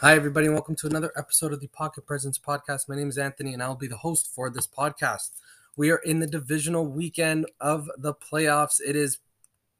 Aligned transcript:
Hi, 0.00 0.14
everybody, 0.14 0.46
and 0.46 0.54
welcome 0.54 0.76
to 0.76 0.86
another 0.86 1.10
episode 1.16 1.52
of 1.52 1.58
the 1.58 1.66
Pocket 1.66 2.06
Presence 2.06 2.38
Podcast. 2.38 2.88
My 2.88 2.94
name 2.94 3.08
is 3.08 3.18
Anthony, 3.18 3.52
and 3.52 3.60
I'll 3.60 3.74
be 3.74 3.88
the 3.88 3.96
host 3.96 4.32
for 4.32 4.48
this 4.48 4.64
podcast. 4.64 5.30
We 5.76 5.90
are 5.90 5.96
in 5.96 6.20
the 6.20 6.26
divisional 6.28 6.86
weekend 6.86 7.46
of 7.60 7.90
the 7.98 8.14
playoffs. 8.14 8.80
It 8.80 8.94
is, 8.94 9.18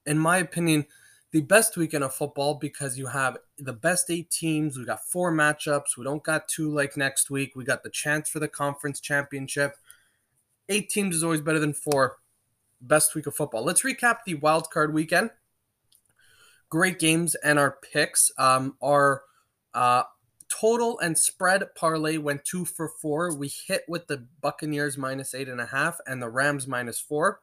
in 0.06 0.18
my 0.18 0.38
opinion, 0.38 0.86
the 1.30 1.42
best 1.42 1.76
weekend 1.76 2.02
of 2.02 2.16
football 2.16 2.54
because 2.54 2.98
you 2.98 3.06
have 3.06 3.36
the 3.58 3.72
best 3.72 4.10
eight 4.10 4.28
teams. 4.28 4.76
We 4.76 4.84
got 4.84 5.04
four 5.04 5.32
matchups. 5.32 5.96
We 5.96 6.02
don't 6.02 6.24
got 6.24 6.48
two 6.48 6.74
like 6.74 6.96
next 6.96 7.30
week. 7.30 7.54
We 7.54 7.62
got 7.62 7.84
the 7.84 7.90
chance 7.90 8.28
for 8.28 8.40
the 8.40 8.48
conference 8.48 8.98
championship. 8.98 9.76
Eight 10.68 10.90
teams 10.90 11.14
is 11.14 11.22
always 11.22 11.42
better 11.42 11.60
than 11.60 11.74
four. 11.74 12.16
Best 12.80 13.14
week 13.14 13.28
of 13.28 13.36
football. 13.36 13.62
Let's 13.62 13.82
recap 13.82 14.24
the 14.26 14.34
wild 14.34 14.68
card 14.70 14.92
weekend. 14.92 15.30
Great 16.70 16.98
games 16.98 17.36
and 17.36 17.56
our 17.56 17.78
picks. 17.92 18.32
Um, 18.36 18.74
our 18.82 19.22
uh, 19.78 20.02
total 20.48 20.98
and 20.98 21.16
spread 21.16 21.62
parlay 21.76 22.16
went 22.16 22.44
two 22.44 22.64
for 22.64 22.88
four. 22.88 23.32
We 23.32 23.46
hit 23.46 23.84
with 23.86 24.08
the 24.08 24.26
Buccaneers 24.40 24.98
minus 24.98 25.34
eight 25.34 25.48
and 25.48 25.60
a 25.60 25.66
half 25.66 26.00
and 26.04 26.20
the 26.20 26.28
Rams 26.28 26.66
minus 26.66 26.98
four. 26.98 27.42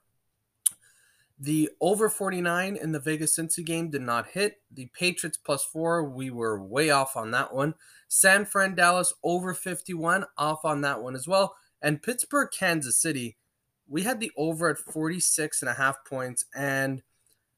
The 1.40 1.70
over 1.80 2.10
49 2.10 2.76
in 2.76 2.92
the 2.92 3.00
Vegas 3.00 3.38
Cincy 3.38 3.66
game 3.66 3.90
did 3.90 4.02
not 4.02 4.32
hit. 4.32 4.58
The 4.70 4.88
Patriots 4.88 5.38
plus 5.38 5.64
four, 5.64 6.04
we 6.04 6.30
were 6.30 6.62
way 6.62 6.90
off 6.90 7.16
on 7.16 7.32
that 7.32 7.54
one. 7.54 7.76
San 8.10 8.44
Fran 8.44 8.76
Dallas 8.76 9.14
over 9.24 9.54
51, 9.54 10.26
off 10.38 10.66
on 10.66 10.82
that 10.82 11.02
one 11.02 11.16
as 11.16 11.26
well. 11.26 11.56
And 11.82 12.04
Pittsburgh 12.04 12.50
Kansas 12.52 12.98
City, 12.98 13.38
we 13.88 14.04
had 14.04 14.20
the 14.20 14.32
over 14.36 14.70
at 14.70 14.78
46 14.78 15.62
and 15.62 15.70
a 15.70 15.76
half 15.76 16.04
points. 16.06 16.44
And 16.54 17.02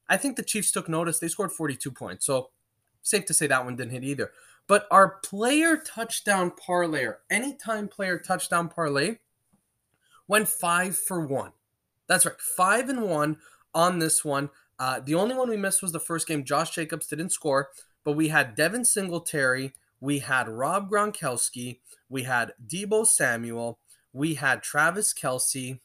I 0.07 0.17
think 0.17 0.35
the 0.35 0.43
Chiefs 0.43 0.71
took 0.71 0.87
notice. 0.87 1.17
They 1.17 1.29
scored 1.29 1.51
42 1.51 1.91
points. 1.91 2.27
So 2.27 2.49
safe 3.01 3.25
to 3.25 3.33
say 3.33 3.47
that 3.47 3.65
one 3.65 3.75
didn't 3.75 3.93
hit 3.93 4.03
either. 4.03 4.31
But 4.67 4.85
our 4.91 5.19
player 5.23 5.77
touchdown 5.77 6.51
parlay, 6.51 7.07
anytime 7.29 7.87
player 7.87 8.19
touchdown 8.19 8.67
parlay, 8.67 9.17
went 10.27 10.47
five 10.47 10.97
for 10.97 11.25
one. 11.25 11.53
That's 12.07 12.25
right, 12.25 12.39
five 12.39 12.89
and 12.89 13.03
one 13.03 13.37
on 13.73 13.99
this 13.99 14.25
one. 14.25 14.49
Uh, 14.79 14.99
the 14.99 15.15
only 15.15 15.35
one 15.35 15.49
we 15.49 15.57
missed 15.57 15.81
was 15.81 15.91
the 15.91 15.99
first 15.99 16.27
game. 16.27 16.43
Josh 16.43 16.71
Jacobs 16.71 17.07
didn't 17.07 17.31
score, 17.31 17.69
but 18.03 18.13
we 18.13 18.27
had 18.27 18.55
Devin 18.55 18.85
Singletary, 18.85 19.73
we 19.99 20.19
had 20.19 20.47
Rob 20.47 20.89
Gronkowski, 20.89 21.79
we 22.09 22.23
had 22.23 22.53
Deebo 22.65 23.05
Samuel, 23.05 23.79
we 24.13 24.35
had 24.35 24.63
Travis 24.63 25.13
Kelce, 25.13 25.79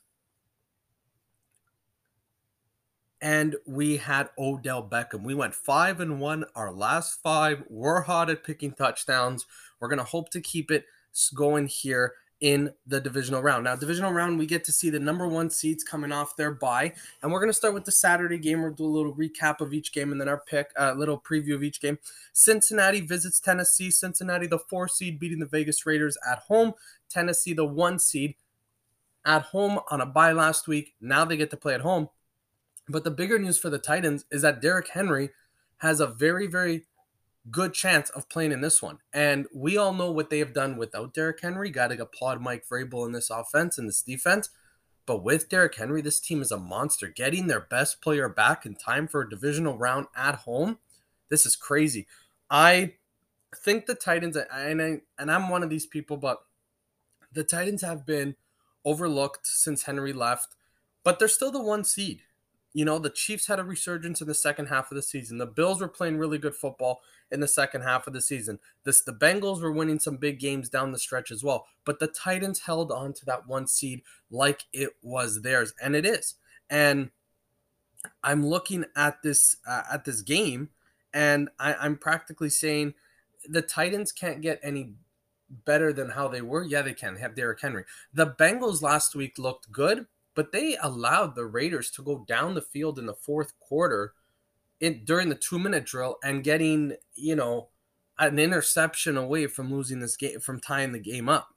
and 3.23 3.55
we 3.65 3.97
had 3.99 4.29
Odell 4.37 4.83
Beckham. 4.83 5.23
We 5.23 5.35
went 5.35 5.55
five 5.55 6.01
and 6.01 6.21
one 6.21 6.45
our 6.57 6.73
last 6.73 7.23
five. 7.23 7.63
We're 7.71 8.03
hot 8.03 8.29
at 8.29 8.43
picking 8.43 8.73
touchdowns. 8.73 9.47
We're 9.79 9.89
gonna 9.89 10.03
hope 10.03 10.31
to 10.31 10.41
keep 10.41 10.73
it 10.73 10.85
going 11.33 11.69
here 11.69 12.15
in 12.41 12.73
the 12.89 13.01
divisional 13.01 13.41
round. 13.41 13.63
Now, 13.63 13.77
divisional 13.77 14.13
round, 14.13 14.37
we 14.37 14.47
get 14.47 14.65
to 14.65 14.73
see 14.73 14.91
the 14.91 14.99
number 14.99 15.29
one 15.29 15.49
seeds 15.49 15.85
coming 15.85 16.11
off 16.11 16.35
their 16.35 16.51
bye, 16.51 16.93
and 17.23 17.31
we're 17.31 17.39
gonna 17.39 17.53
start 17.53 17.75
with 17.75 17.85
the 17.85 17.93
Saturday 17.93 18.39
game. 18.39 18.61
We'll 18.61 18.73
do 18.73 18.85
a 18.85 18.87
little 18.87 19.15
recap 19.15 19.61
of 19.61 19.73
each 19.73 19.93
game 19.93 20.11
and 20.11 20.21
then 20.21 20.29
our 20.29 20.43
pick, 20.45 20.73
a 20.77 20.91
uh, 20.91 20.95
little 20.95 21.21
preview 21.21 21.55
of 21.55 21.63
each 21.63 21.81
game. 21.81 22.01
Cincinnati 22.33 23.01
visits 23.01 23.39
Tennessee. 23.39 23.93
Cincinnati, 23.93 24.49
the 24.49 24.59
four 24.59 24.89
seed, 24.89 25.21
beating 25.21 25.39
the 25.39 25.47
Vegas 25.47 25.87
Raiders 25.87 26.19
at 26.29 26.41
home. 26.41 26.73
Tennessee, 27.09 27.53
the 27.53 27.65
one 27.65 28.01
seed, 28.01 28.35
at 29.25 29.43
home 29.43 29.79
on 29.93 30.01
a 30.01 30.07
bye 30.07 30.33
last 30.33 30.67
week. 30.67 30.95
Now 31.01 31.25
they 31.25 31.37
get 31.37 31.51
to 31.51 31.57
play 31.57 31.75
at 31.75 31.83
home 31.83 32.09
but 32.93 33.05
the 33.05 33.11
bigger 33.11 33.39
news 33.39 33.59
for 33.59 33.71
the 33.71 33.79
Titans 33.79 34.25
is 34.31 34.43
that 34.43 34.61
Derrick 34.61 34.89
Henry 34.89 35.31
has 35.79 36.01
a 36.01 36.07
very, 36.07 36.47
very 36.47 36.85
good 37.51 37.75
chance 37.75 38.11
of 38.11 38.29
playing 38.29 38.53
in 38.53 38.61
this 38.61 38.81
one. 38.81 38.99
And 39.13 39.47
we 39.53 39.77
all 39.77 39.93
know 39.93 40.13
what 40.13 40.31
they 40.31 40.39
have 40.39 40.55
done 40.55 40.77
without 40.77 41.13
Derrick 41.13 41.41
Henry. 41.41 41.71
Got 41.71 41.89
to 41.89 42.01
applaud 42.01 42.41
Mike 42.41 42.65
Vrabel 42.71 43.07
in 43.07 43.13
this 43.13 43.31
offense 43.31 43.79
and 43.79 43.89
this 43.89 44.03
defense. 44.03 44.51
But 45.07 45.25
with 45.25 45.49
Derrick 45.49 45.75
Henry, 45.75 46.01
this 46.01 46.21
team 46.21 46.41
is 46.41 46.53
a 46.53 46.59
monster. 46.59 47.09
Getting 47.09 47.49
their 47.49 47.61
best 47.61 48.01
player 48.01 48.29
back 48.29 48.65
in 48.65 48.77
time 48.77 49.09
for 49.09 49.23
a 49.23 49.29
divisional 49.29 49.77
round 49.77 50.07
at 50.15 50.37
home, 50.37 50.79
this 51.29 51.45
is 51.45 51.57
crazy. 51.57 52.07
I 52.49 52.95
think 53.57 53.87
the 53.87 53.97
Titans, 53.97 54.37
and 54.37 54.81
I, 54.81 55.01
and 55.19 55.31
I'm 55.31 55.49
one 55.49 55.65
of 55.65 55.71
these 55.71 55.87
people, 55.87 56.17
but 56.17 56.45
the 57.33 57.43
Titans 57.43 57.83
have 57.83 58.07
been 58.07 58.37
overlooked 58.85 59.47
since 59.47 59.85
Henry 59.85 60.13
left, 60.13 60.55
but 61.03 61.19
they're 61.19 61.27
still 61.27 61.51
the 61.51 61.63
one 61.63 61.83
seed. 61.83 62.21
You 62.75 62.85
know, 62.85 62.99
the 62.99 63.11
Chiefs 63.11 63.47
had 63.47 63.59
a 63.59 63.65
resurgence 63.65 64.21
in 64.21 64.29
the 64.29 64.35
second 64.35 64.67
half 64.67 64.91
of 64.91 64.97
the 64.97 65.03
season. 65.03 65.39
The 65.39 65.47
Bills 65.47 65.81
were 65.81 65.89
playing 65.89 66.19
really 66.19 66.39
good 66.39 66.55
football 66.55 67.01
in 67.31 67.41
the 67.41 67.49
second 67.49 67.83
half 67.83 68.07
of 68.07 68.13
the 68.13 68.21
season. 68.21 68.59
This 68.85 69.03
the 69.03 69.13
Bengals 69.13 69.61
were 69.61 69.73
winning 69.73 69.99
some 69.99 70.17
big 70.17 70.41
games 70.41 70.69
down 70.69 70.93
the 70.93 70.99
stretch 70.99 71.31
as 71.31 71.45
well. 71.45 71.67
But 71.85 71.99
the 71.99 72.07
Titans 72.07 72.61
held 72.61 72.91
on 72.91 73.13
to 73.15 73.25
that 73.27 73.47
one 73.47 73.67
seed 73.67 74.03
like 74.31 74.65
it 74.73 74.91
was 75.03 75.43
theirs, 75.43 75.75
and 75.83 75.95
it 75.95 76.07
is. 76.07 76.35
And 76.71 77.11
I'm 78.23 78.47
looking 78.47 78.85
at 78.97 79.23
this 79.23 79.57
uh, 79.67 79.83
at 79.93 80.05
this 80.05 80.23
game, 80.23 80.71
and 81.13 81.51
I, 81.59 81.75
I'm 81.75 81.97
practically 81.97 82.51
saying 82.51 82.95
the 83.49 83.63
Titans 83.63 84.13
can't 84.13 84.41
get 84.41 84.61
any 84.63 84.95
better 85.65 85.93
than 85.93 86.11
how 86.11 86.29
they 86.29 86.43
were. 86.43 86.65
Yeah, 86.65 86.83
they 86.83 86.95
can. 86.95 87.15
They 87.15 87.21
have 87.21 87.35
Derrick 87.35 87.61
Henry. 87.61 87.85
The 88.15 88.29
Bengals 88.29 88.83
last 88.83 89.15
week 89.15 89.39
looked 89.39 89.71
good, 89.71 90.07
but 90.35 90.53
they 90.53 90.77
allowed 90.83 91.35
the 91.35 91.45
Raiders 91.45 91.91
to 91.93 92.03
go 92.03 92.25
down 92.27 92.55
the 92.55 92.63
field 92.63 92.99
in 92.99 93.07
the 93.07 93.15
fourth 93.15 93.59
quarter 93.61 94.15
in, 94.81 95.05
during 95.05 95.29
the 95.29 95.35
two 95.35 95.59
minute 95.59 95.85
drill 95.85 96.19
and 96.25 96.45
getting, 96.45 96.95
you 97.15 97.37
know, 97.37 97.69
an 98.19 98.39
interception 98.39 99.17
away 99.17 99.47
from 99.47 99.73
losing 99.73 100.01
this 100.01 100.17
game, 100.17 100.41
from 100.41 100.61
tying 100.61 100.93
the 100.93 100.99
game 100.99 101.29
up. 101.29 101.49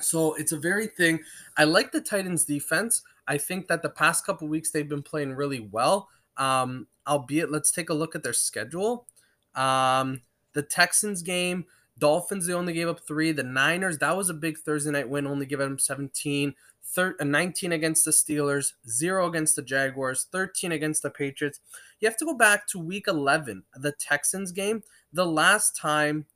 So 0.00 0.34
it's 0.34 0.52
a 0.52 0.58
very 0.58 0.86
thing. 0.86 1.20
I 1.56 1.64
like 1.64 1.92
the 1.92 2.00
Titans 2.00 2.44
defense. 2.44 3.02
I 3.26 3.38
think 3.38 3.66
that 3.68 3.82
the 3.82 3.88
past 3.88 4.26
couple 4.26 4.46
weeks 4.48 4.70
they've 4.70 4.88
been 4.88 5.02
playing 5.02 5.34
really 5.34 5.60
well. 5.60 6.08
Um, 6.36 6.86
albeit, 7.06 7.50
let's 7.50 7.70
take 7.70 7.90
a 7.90 7.94
look 7.94 8.14
at 8.14 8.22
their 8.22 8.32
schedule. 8.32 9.06
Um, 9.54 10.20
the 10.52 10.62
Texans 10.62 11.22
game, 11.22 11.64
Dolphins, 11.98 12.46
they 12.46 12.52
only 12.52 12.74
gave 12.74 12.88
up 12.88 13.00
three. 13.06 13.32
The 13.32 13.42
Niners, 13.42 13.98
that 13.98 14.16
was 14.16 14.28
a 14.28 14.34
big 14.34 14.58
Thursday 14.58 14.90
night 14.90 15.08
win, 15.08 15.26
only 15.26 15.46
giving 15.46 15.68
them 15.68 15.78
17. 15.78 16.54
Thir- 16.86 17.16
uh, 17.20 17.24
19 17.24 17.72
against 17.72 18.04
the 18.04 18.10
Steelers, 18.10 18.72
0 18.88 19.26
against 19.26 19.56
the 19.56 19.62
Jaguars, 19.62 20.26
13 20.30 20.72
against 20.72 21.02
the 21.02 21.10
Patriots. 21.10 21.60
You 22.00 22.08
have 22.08 22.16
to 22.18 22.24
go 22.24 22.34
back 22.34 22.66
to 22.68 22.78
week 22.78 23.06
11, 23.08 23.64
the 23.74 23.92
Texans 23.92 24.52
game, 24.52 24.82
the 25.12 25.26
last 25.26 25.76
time 25.76 26.26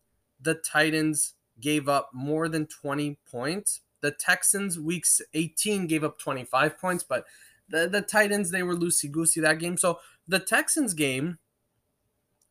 the 0.41 0.55
Titans 0.55 1.35
gave 1.61 1.89
up 1.89 2.11
more 2.13 2.49
than 2.49 2.67
20 2.67 3.19
points. 3.31 3.81
The 4.01 4.11
Texans, 4.11 4.79
weeks 4.79 5.21
18, 5.35 5.87
gave 5.87 6.05
up 6.05 6.19
25 6.19 6.79
points, 6.79 7.05
but 7.05 7.27
the, 7.69 7.89
the 7.89 8.03
Titans, 8.03 8.51
they 8.51 8.63
were 8.63 8.75
loosey 8.75 9.11
goosey 9.11 9.41
that 9.41 9.59
game. 9.59 9.77
So 9.77 10.01
the 10.27 10.39
Texans 10.39 10.95
game 10.95 11.39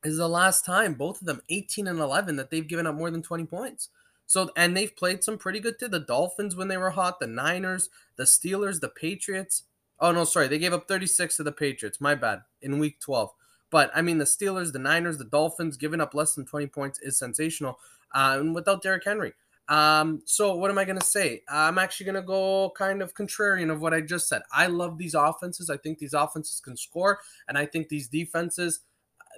is 0.04 0.18
the 0.18 0.30
last 0.30 0.64
time, 0.64 0.94
both 0.94 1.22
of 1.22 1.28
them, 1.28 1.42
18 1.50 1.88
and 1.88 2.00
11, 2.00 2.38
that 2.38 2.50
they've 2.50 2.68
given 2.68 2.88
up 2.88 2.96
more 2.96 3.12
than 3.12 3.22
20 3.22 3.46
points. 3.46 3.90
So 4.30 4.52
and 4.56 4.78
they've 4.78 4.96
played 4.96 5.24
some 5.24 5.40
pretty 5.40 5.60
good 5.60 5.80
too. 5.80 5.88
The 5.88 6.00
Dolphins 6.00 6.56
when 6.56 6.68
they 6.68 6.78
were 6.78 6.92
hot, 6.92 7.20
the 7.20 7.26
Niners, 7.26 7.90
the 8.16 8.26
Steelers, 8.26 8.80
the 8.80 8.88
Patriots. 8.88 9.64
Oh 10.00 10.12
no, 10.12 10.24
sorry, 10.24 10.48
they 10.48 10.60
gave 10.60 10.72
up 10.72 10.88
36 10.88 11.36
to 11.38 11.44
the 11.44 11.52
Patriots. 11.52 12.00
My 12.00 12.14
bad. 12.14 12.42
In 12.62 12.78
week 12.78 13.00
12. 13.00 13.32
But 13.72 13.90
I 13.96 14.04
mean 14.04 14.20
the 14.20 14.26
Steelers, 14.26 14.72
the 14.72 14.78
Niners, 14.78 15.18
the 15.18 15.26
Dolphins 15.26 15.78
giving 15.78 16.00
up 16.00 16.14
less 16.14 16.36
than 16.36 16.46
20 16.46 16.68
points 16.68 17.00
is 17.00 17.18
sensational. 17.18 17.80
Uh, 18.14 18.38
and 18.40 18.54
without 18.54 18.84
Derrick 18.84 19.04
Henry. 19.04 19.34
Um, 19.68 20.22
so 20.26 20.56
what 20.56 20.70
am 20.70 20.78
I 20.78 20.86
gonna 20.86 21.02
say? 21.02 21.42
I'm 21.50 21.80
actually 21.80 22.06
gonna 22.06 22.22
go 22.22 22.72
kind 22.78 23.02
of 23.02 23.16
contrarian 23.16 23.72
of 23.72 23.82
what 23.82 23.96
I 23.96 24.02
just 24.02 24.30
said. 24.30 24.44
I 24.54 24.68
love 24.68 25.00
these 25.00 25.16
offenses. 25.16 25.72
I 25.72 25.78
think 25.78 25.98
these 25.98 26.14
offenses 26.14 26.60
can 26.60 26.78
score, 26.78 27.20
and 27.48 27.58
I 27.58 27.66
think 27.66 27.90
these 27.90 28.08
defenses 28.08 28.82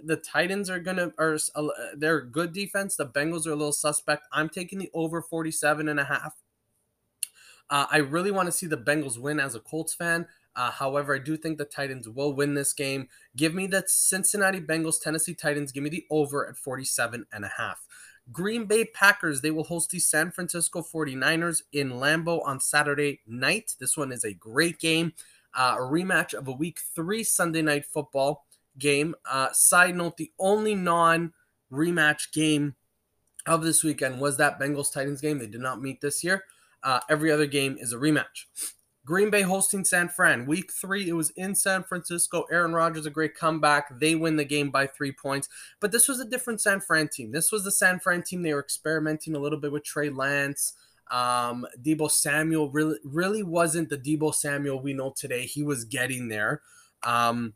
the 0.04 0.18
Titans 0.18 0.70
are 0.70 0.80
gonna 0.80 1.12
are 1.18 1.38
uh, 1.56 1.68
they're 1.96 2.22
good 2.22 2.54
defense. 2.54 2.96
The 2.96 3.06
Bengals 3.06 3.46
are 3.48 3.52
a 3.52 3.56
little 3.56 3.72
suspect. 3.72 4.28
I'm 4.32 4.50
taking 4.50 4.80
the 4.80 4.90
over 4.94 5.22
47 5.22 5.88
and 5.88 6.00
a 6.00 6.06
half. 6.06 6.36
Uh, 7.70 7.86
I 7.90 7.98
really 7.98 8.32
want 8.32 8.48
to 8.48 8.52
see 8.52 8.68
the 8.68 8.78
Bengals 8.78 9.18
win 9.18 9.40
as 9.40 9.56
a 9.56 9.60
Colts 9.60 9.94
fan. 9.94 10.28
Uh, 10.56 10.72
however, 10.72 11.16
I 11.16 11.20
do 11.20 11.38
think 11.38 11.58
the 11.58 11.66
Titans 11.66 12.10
will 12.10 12.34
win 12.34 12.54
this 12.54 12.74
game. 12.74 13.08
Give 13.38 13.54
me 13.54 13.68
the 13.68 13.84
Cincinnati 13.88 14.60
Bengals, 14.60 15.02
Tennessee 15.02 15.34
Titans. 15.34 15.72
Give 15.72 15.84
me 15.84 15.90
the 15.90 16.06
over 16.10 16.48
at 16.48 16.58
47 16.58 17.26
and 17.32 17.46
a 17.46 17.52
half. 17.58 17.88
Green 18.32 18.66
Bay 18.66 18.86
Packers, 18.86 19.42
they 19.42 19.52
will 19.52 19.64
host 19.64 19.90
the 19.90 20.00
San 20.00 20.32
Francisco 20.32 20.82
49ers 20.82 21.62
in 21.72 21.92
Lambeau 21.92 22.46
on 22.46 22.60
Saturday 22.60 23.22
night. 23.26 23.76
This 23.80 23.98
one 23.98 24.12
is 24.12 24.24
a 24.24 24.34
great 24.34 24.80
game. 24.80 25.14
Uh, 25.54 25.76
a 25.80 25.82
rematch 25.82 26.34
of 26.34 26.48
a 26.48 26.52
week 26.52 26.80
three 26.96 27.24
Sunday 27.24 27.62
night 27.62 27.86
football 27.86 28.46
game. 28.78 29.16
Uh, 29.30 29.52
side 29.54 29.96
note: 29.96 30.18
the 30.18 30.32
only 30.40 30.76
non-rematch 30.76 32.32
game 32.34 32.76
of 33.46 33.64
this 33.64 33.84
weekend 33.84 34.20
was 34.20 34.38
that 34.38 34.60
Bengals 34.60 34.94
Titans 34.94 35.22
game. 35.22 35.40
They 35.40 35.48
did 35.48 35.62
not 35.62 35.82
meet 35.82 36.02
this 36.02 36.24
year. 36.24 36.44
Uh, 36.84 37.00
every 37.10 37.32
other 37.32 37.46
game 37.46 37.78
is 37.80 37.94
a 37.94 37.98
rematch. 37.98 38.46
Green 39.04 39.32
Bay 39.32 39.42
hosting 39.42 39.84
San 39.84 40.10
Fran. 40.10 40.46
Week 40.46 40.72
three, 40.72 41.10
it 41.10 41.14
was 41.14 41.32
in 41.32 41.56
San 41.56 41.84
Francisco. 41.84 42.46
Aaron 42.52 42.74
Rodgers, 42.74 43.08
a 43.08 43.10
great 43.10 43.36
comeback. 43.36 44.00
They 44.00 44.14
win 44.14 44.36
the 44.36 44.46
game 44.46 44.70
by 44.70 44.86
three 44.86 45.12
points. 45.12 45.50
But 45.80 45.92
this 45.92 46.08
was 46.08 46.20
a 46.20 46.26
different 46.26 46.62
San 46.62 46.82
Fran 46.82 47.08
team. 47.08 47.32
This 47.32 47.52
was 47.52 47.64
the 47.64 47.72
San 47.72 48.00
Fran 48.00 48.22
team. 48.22 48.44
They 48.44 48.54
were 48.54 48.60
experimenting 48.60 49.36
a 49.36 49.40
little 49.40 49.60
bit 49.60 49.72
with 49.72 49.84
Trey 49.84 50.10
Lance. 50.10 50.74
Um, 51.10 51.66
Deebo 51.82 52.12
Samuel 52.12 52.70
really, 52.70 52.98
really 53.04 53.44
wasn't 53.44 53.90
the 53.90 53.98
Deebo 53.98 54.34
Samuel 54.36 54.82
we 54.82 54.94
know 54.94 55.14
today. 55.16 55.46
He 55.46 55.64
was 55.64 55.84
getting 55.84 56.28
there. 56.28 56.62
Um, 57.04 57.54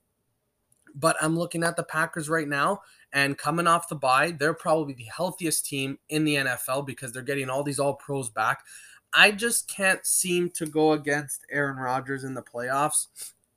but 0.95 1.18
I'm 1.21 1.38
looking 1.38 1.63
at 1.63 1.75
the 1.75 1.83
Packers 1.83 2.30
right 2.30 2.47
now, 2.47 2.81
and 3.13 3.38
coming 3.38 3.68
off 3.68 3.89
the 3.89 3.95
bye, 3.95 4.31
they're 4.31 4.53
probably 4.53 4.94
the 4.94 5.09
healthiest 5.15 5.65
team 5.65 6.00
in 6.09 6.25
the 6.25 6.36
NFL 6.36 6.86
because 6.86 7.12
they're 7.12 7.21
getting 7.21 7.50
all 7.50 7.63
these 7.63 7.80
all 7.80 7.94
pros 7.94 8.30
back. 8.30 8.63
I 9.13 9.31
just 9.31 9.68
can't 9.68 10.06
seem 10.06 10.50
to 10.51 10.65
go 10.65 10.94
against 10.94 11.45
Aaron 11.51 11.77
Rodgers 11.77 12.24
in 12.24 12.33
the 12.33 12.42
playoffs, 12.42 13.07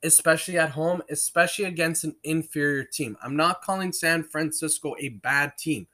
especially 0.03 0.57
at 0.57 0.71
home, 0.71 1.01
especially 1.09 1.65
against 1.65 2.03
an 2.03 2.15
inferior 2.23 2.83
team. 2.83 3.17
I'm 3.21 3.35
not 3.35 3.61
calling 3.61 3.91
San 3.91 4.23
Francisco 4.23 4.95
a 4.99 5.09
bad 5.09 5.57
team. 5.57 5.87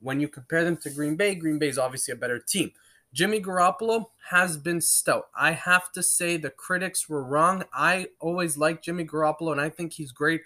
When 0.00 0.20
you 0.20 0.28
compare 0.28 0.64
them 0.64 0.76
to 0.78 0.90
Green 0.90 1.16
Bay, 1.16 1.34
Green 1.34 1.58
Bay 1.58 1.68
is 1.68 1.78
obviously 1.78 2.12
a 2.12 2.16
better 2.16 2.38
team. 2.38 2.72
Jimmy 3.12 3.40
Garoppolo 3.40 4.06
has 4.30 4.56
been 4.56 4.80
stout. 4.80 5.28
I 5.36 5.52
have 5.52 5.92
to 5.92 6.02
say 6.02 6.36
the 6.36 6.50
critics 6.50 7.08
were 7.08 7.22
wrong. 7.22 7.64
I 7.74 8.06
always 8.20 8.56
like 8.56 8.82
Jimmy 8.82 9.04
Garoppolo 9.04 9.52
and 9.52 9.60
I 9.60 9.68
think 9.68 9.92
he's 9.92 10.12
great. 10.12 10.42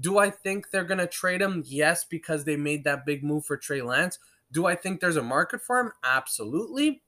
Do 0.00 0.18
I 0.18 0.30
think 0.30 0.70
they're 0.70 0.84
going 0.84 0.98
to 0.98 1.06
trade 1.06 1.42
him? 1.42 1.62
Yes, 1.66 2.04
because 2.04 2.44
they 2.44 2.56
made 2.56 2.84
that 2.84 3.04
big 3.04 3.22
move 3.22 3.44
for 3.44 3.56
Trey 3.56 3.82
Lance. 3.82 4.18
Do 4.50 4.66
I 4.66 4.74
think 4.74 5.00
there's 5.00 5.16
a 5.16 5.22
market 5.22 5.62
for 5.62 5.80
him? 5.80 5.92
Absolutely. 6.04 7.02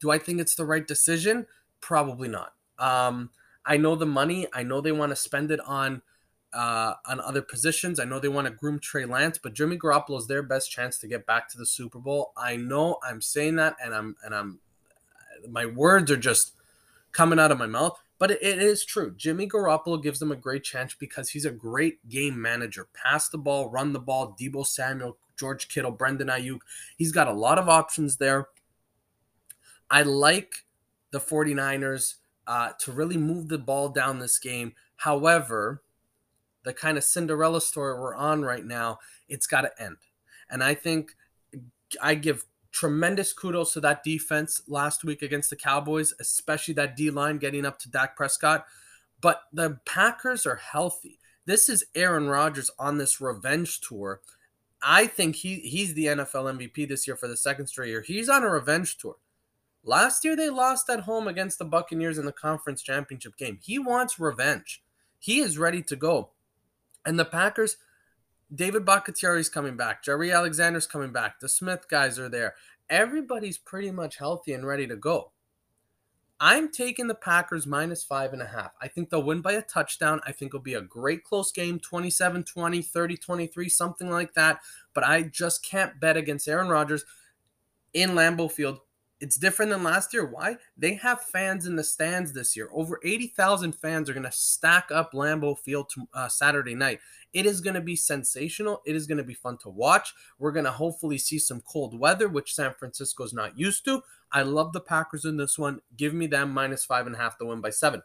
Do 0.00 0.10
I 0.10 0.18
think 0.18 0.40
it's 0.40 0.54
the 0.54 0.64
right 0.64 0.86
decision? 0.86 1.46
Probably 1.80 2.28
not. 2.28 2.54
Um, 2.78 3.30
I 3.66 3.76
know 3.76 3.96
the 3.96 4.06
money. 4.06 4.46
I 4.52 4.62
know 4.62 4.80
they 4.80 4.92
want 4.92 5.10
to 5.10 5.16
spend 5.16 5.50
it 5.50 5.60
on 5.60 6.02
uh, 6.52 6.94
on 7.06 7.20
other 7.20 7.42
positions. 7.42 8.00
I 8.00 8.04
know 8.04 8.18
they 8.18 8.28
want 8.28 8.46
to 8.46 8.52
groom 8.52 8.78
Trey 8.78 9.04
Lance, 9.04 9.38
but 9.38 9.52
Jimmy 9.52 9.76
Garoppolo 9.76 10.18
is 10.18 10.26
their 10.26 10.42
best 10.42 10.70
chance 10.70 10.98
to 10.98 11.06
get 11.06 11.26
back 11.26 11.48
to 11.50 11.58
the 11.58 11.66
Super 11.66 11.98
Bowl. 11.98 12.32
I 12.36 12.56
know 12.56 12.98
I'm 13.06 13.20
saying 13.20 13.56
that, 13.56 13.76
and 13.84 13.94
I'm 13.94 14.16
and 14.24 14.34
I'm 14.34 14.60
my 15.48 15.66
words 15.66 16.10
are 16.10 16.16
just 16.16 16.52
coming 17.12 17.38
out 17.38 17.52
of 17.52 17.58
my 17.58 17.66
mouth, 17.66 18.00
but 18.18 18.30
it, 18.30 18.42
it 18.42 18.58
is 18.58 18.84
true. 18.84 19.14
Jimmy 19.16 19.48
Garoppolo 19.48 20.02
gives 20.02 20.18
them 20.18 20.32
a 20.32 20.36
great 20.36 20.64
chance 20.64 20.94
because 20.94 21.30
he's 21.30 21.44
a 21.44 21.50
great 21.50 22.06
game 22.08 22.40
manager. 22.40 22.88
Pass 22.94 23.28
the 23.28 23.38
ball, 23.38 23.70
run 23.70 23.92
the 23.92 24.00
ball. 24.00 24.36
Deebo 24.38 24.66
Samuel, 24.66 25.18
George 25.38 25.68
Kittle, 25.68 25.92
Brandon 25.92 26.28
Aiyuk. 26.28 26.60
He's 26.96 27.12
got 27.12 27.28
a 27.28 27.32
lot 27.32 27.58
of 27.58 27.68
options 27.68 28.16
there. 28.16 28.48
I 29.90 30.02
like 30.02 30.64
the 31.10 31.20
49ers 31.20 32.14
uh, 32.46 32.70
to 32.80 32.92
really 32.92 33.16
move 33.16 33.48
the 33.48 33.58
ball 33.58 33.88
down 33.88 34.18
this 34.18 34.38
game. 34.38 34.72
However, 34.96 35.82
the 36.64 36.72
kind 36.72 36.98
of 36.98 37.04
Cinderella 37.04 37.60
story 37.60 37.98
we're 37.98 38.14
on 38.14 38.42
right 38.42 38.64
now, 38.64 38.98
it's 39.28 39.46
got 39.46 39.62
to 39.62 39.82
end. 39.82 39.96
And 40.50 40.62
I 40.62 40.74
think 40.74 41.12
I 42.02 42.14
give 42.14 42.44
tremendous 42.72 43.32
kudos 43.32 43.72
to 43.72 43.80
that 43.80 44.04
defense 44.04 44.62
last 44.68 45.04
week 45.04 45.22
against 45.22 45.50
the 45.50 45.56
Cowboys, 45.56 46.14
especially 46.20 46.74
that 46.74 46.96
D 46.96 47.10
line 47.10 47.38
getting 47.38 47.66
up 47.66 47.78
to 47.80 47.90
Dak 47.90 48.16
Prescott. 48.16 48.66
But 49.20 49.42
the 49.52 49.80
Packers 49.84 50.46
are 50.46 50.56
healthy. 50.56 51.18
This 51.44 51.68
is 51.68 51.84
Aaron 51.94 52.28
Rodgers 52.28 52.70
on 52.78 52.98
this 52.98 53.20
revenge 53.20 53.80
tour. 53.80 54.20
I 54.82 55.06
think 55.06 55.36
he 55.36 55.56
he's 55.56 55.94
the 55.94 56.06
NFL 56.06 56.56
MVP 56.56 56.88
this 56.88 57.06
year 57.06 57.16
for 57.16 57.26
the 57.26 57.36
second 57.36 57.66
straight 57.66 57.88
year. 57.88 58.02
He's 58.02 58.28
on 58.28 58.44
a 58.44 58.50
revenge 58.50 58.98
tour. 58.98 59.16
Last 59.82 60.24
year 60.24 60.36
they 60.36 60.50
lost 60.50 60.90
at 60.90 61.00
home 61.00 61.26
against 61.26 61.58
the 61.58 61.64
Buccaneers 61.64 62.18
in 62.18 62.26
the 62.26 62.32
conference 62.32 62.82
championship 62.82 63.36
game. 63.36 63.58
He 63.62 63.78
wants 63.78 64.20
revenge. 64.20 64.82
He 65.18 65.40
is 65.40 65.58
ready 65.58 65.82
to 65.82 65.96
go. 65.96 66.30
And 67.04 67.18
the 67.18 67.24
Packers, 67.24 67.76
David 68.54 68.84
Bakhtiari's 68.84 69.48
coming 69.48 69.76
back. 69.76 70.02
Jaire 70.02 70.34
Alexander's 70.34 70.86
coming 70.86 71.12
back. 71.12 71.40
The 71.40 71.48
Smith 71.48 71.86
guys 71.88 72.18
are 72.18 72.28
there. 72.28 72.54
Everybody's 72.88 73.58
pretty 73.58 73.90
much 73.90 74.16
healthy 74.16 74.52
and 74.52 74.66
ready 74.66 74.86
to 74.86 74.96
go. 74.96 75.32
I'm 76.40 76.70
taking 76.70 77.08
the 77.08 77.14
Packers 77.14 77.66
minus 77.66 78.04
five 78.04 78.32
and 78.32 78.40
a 78.40 78.46
half. 78.46 78.70
I 78.80 78.86
think 78.86 79.10
they'll 79.10 79.22
win 79.22 79.40
by 79.40 79.54
a 79.54 79.62
touchdown. 79.62 80.20
I 80.24 80.30
think 80.30 80.50
it'll 80.50 80.60
be 80.60 80.74
a 80.74 80.80
great 80.80 81.24
close 81.24 81.50
game 81.50 81.80
27 81.80 82.44
20, 82.44 82.80
30 82.80 83.16
23, 83.16 83.68
something 83.68 84.08
like 84.08 84.34
that. 84.34 84.60
But 84.94 85.04
I 85.04 85.22
just 85.22 85.64
can't 85.64 85.98
bet 85.98 86.16
against 86.16 86.48
Aaron 86.48 86.68
Rodgers 86.68 87.04
in 87.92 88.10
Lambeau 88.10 88.50
Field 88.50 88.78
it's 89.20 89.36
different 89.36 89.70
than 89.70 89.82
last 89.82 90.14
year. 90.14 90.24
Why? 90.24 90.56
They 90.76 90.94
have 90.94 91.22
fans 91.22 91.66
in 91.66 91.76
the 91.76 91.84
stands 91.84 92.32
this 92.32 92.56
year. 92.56 92.68
Over 92.72 93.00
80,000 93.04 93.72
fans 93.72 94.08
are 94.08 94.14
going 94.14 94.24
to 94.24 94.32
stack 94.32 94.90
up 94.92 95.12
Lambeau 95.12 95.58
Field 95.58 95.90
to, 95.90 96.08
uh, 96.14 96.28
Saturday 96.28 96.74
night. 96.74 97.00
It 97.32 97.44
is 97.44 97.60
going 97.60 97.74
to 97.74 97.80
be 97.80 97.96
sensational. 97.96 98.80
It 98.86 98.94
is 98.94 99.06
going 99.06 99.18
to 99.18 99.24
be 99.24 99.34
fun 99.34 99.58
to 99.58 99.70
watch. 99.70 100.14
We're 100.38 100.52
going 100.52 100.64
to 100.64 100.70
hopefully 100.70 101.18
see 101.18 101.38
some 101.38 101.60
cold 101.60 101.98
weather, 101.98 102.28
which 102.28 102.54
San 102.54 102.74
Francisco 102.74 103.24
is 103.24 103.32
not 103.32 103.58
used 103.58 103.84
to. 103.86 104.02
I 104.32 104.42
love 104.42 104.72
the 104.72 104.80
Packers 104.80 105.24
in 105.24 105.36
this 105.36 105.58
one. 105.58 105.80
Give 105.96 106.14
me 106.14 106.26
them 106.26 106.52
minus 106.52 106.84
five 106.84 107.06
and 107.06 107.16
a 107.16 107.18
half 107.18 107.38
to 107.38 107.46
win 107.46 107.60
by 107.60 107.70
seven. 107.70 108.02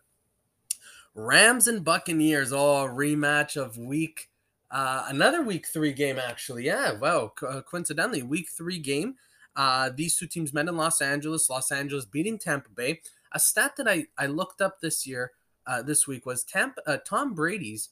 Rams 1.15 1.67
and 1.67 1.83
Buccaneers. 1.83 2.51
Oh, 2.51 2.87
rematch 2.91 3.55
of 3.55 3.77
week. 3.77 4.29
Uh, 4.71 5.05
another 5.07 5.43
week 5.43 5.67
three 5.67 5.93
game, 5.93 6.17
actually. 6.17 6.65
Yeah, 6.65 6.93
wow. 6.93 7.31
Co- 7.35 7.61
coincidentally, 7.61 8.23
week 8.23 8.49
three 8.49 8.79
game. 8.79 9.15
Uh, 9.55 9.89
these 9.95 10.17
two 10.17 10.27
teams 10.27 10.53
met 10.53 10.67
in 10.67 10.77
Los 10.77 11.01
Angeles. 11.01 11.49
Los 11.49 11.71
Angeles 11.71 12.05
beating 12.05 12.39
Tampa 12.39 12.69
Bay. 12.69 13.01
A 13.31 13.39
stat 13.39 13.75
that 13.77 13.87
I, 13.87 14.07
I 14.17 14.27
looked 14.27 14.61
up 14.61 14.79
this 14.79 15.05
year, 15.05 15.31
uh, 15.65 15.81
this 15.81 16.07
week, 16.07 16.25
was 16.25 16.43
Tampa, 16.43 16.81
uh, 16.87 16.97
Tom 17.05 17.33
Brady's 17.33 17.89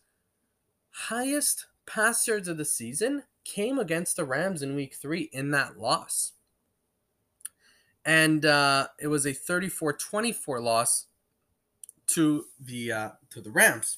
highest 0.91 1.67
pass 1.85 2.27
yards 2.27 2.47
of 2.47 2.57
the 2.57 2.65
season 2.65 3.23
came 3.43 3.79
against 3.79 4.15
the 4.15 4.25
Rams 4.25 4.61
in 4.61 4.75
Week 4.75 4.95
Three 4.95 5.29
in 5.31 5.51
that 5.51 5.77
loss, 5.77 6.33
and 8.05 8.45
uh, 8.45 8.87
it 8.99 9.07
was 9.07 9.25
a 9.25 9.33
34-24 9.33 10.61
loss 10.61 11.07
to 12.07 12.45
the 12.59 12.91
uh, 12.91 13.09
to 13.31 13.41
the 13.41 13.51
Rams. 13.51 13.97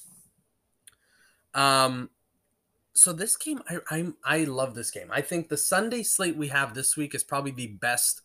Um, 1.53 2.09
so 2.93 3.11
this 3.11 3.35
game 3.35 3.61
I, 3.69 3.77
I 3.89 4.13
I 4.23 4.43
love 4.43 4.75
this 4.75 4.91
game. 4.91 5.07
I 5.11 5.21
think 5.21 5.49
the 5.49 5.57
Sunday 5.57 6.03
slate 6.03 6.37
we 6.37 6.47
have 6.49 6.73
this 6.73 6.95
week 6.95 7.15
is 7.15 7.23
probably 7.23 7.51
the 7.51 7.67
best. 7.67 8.21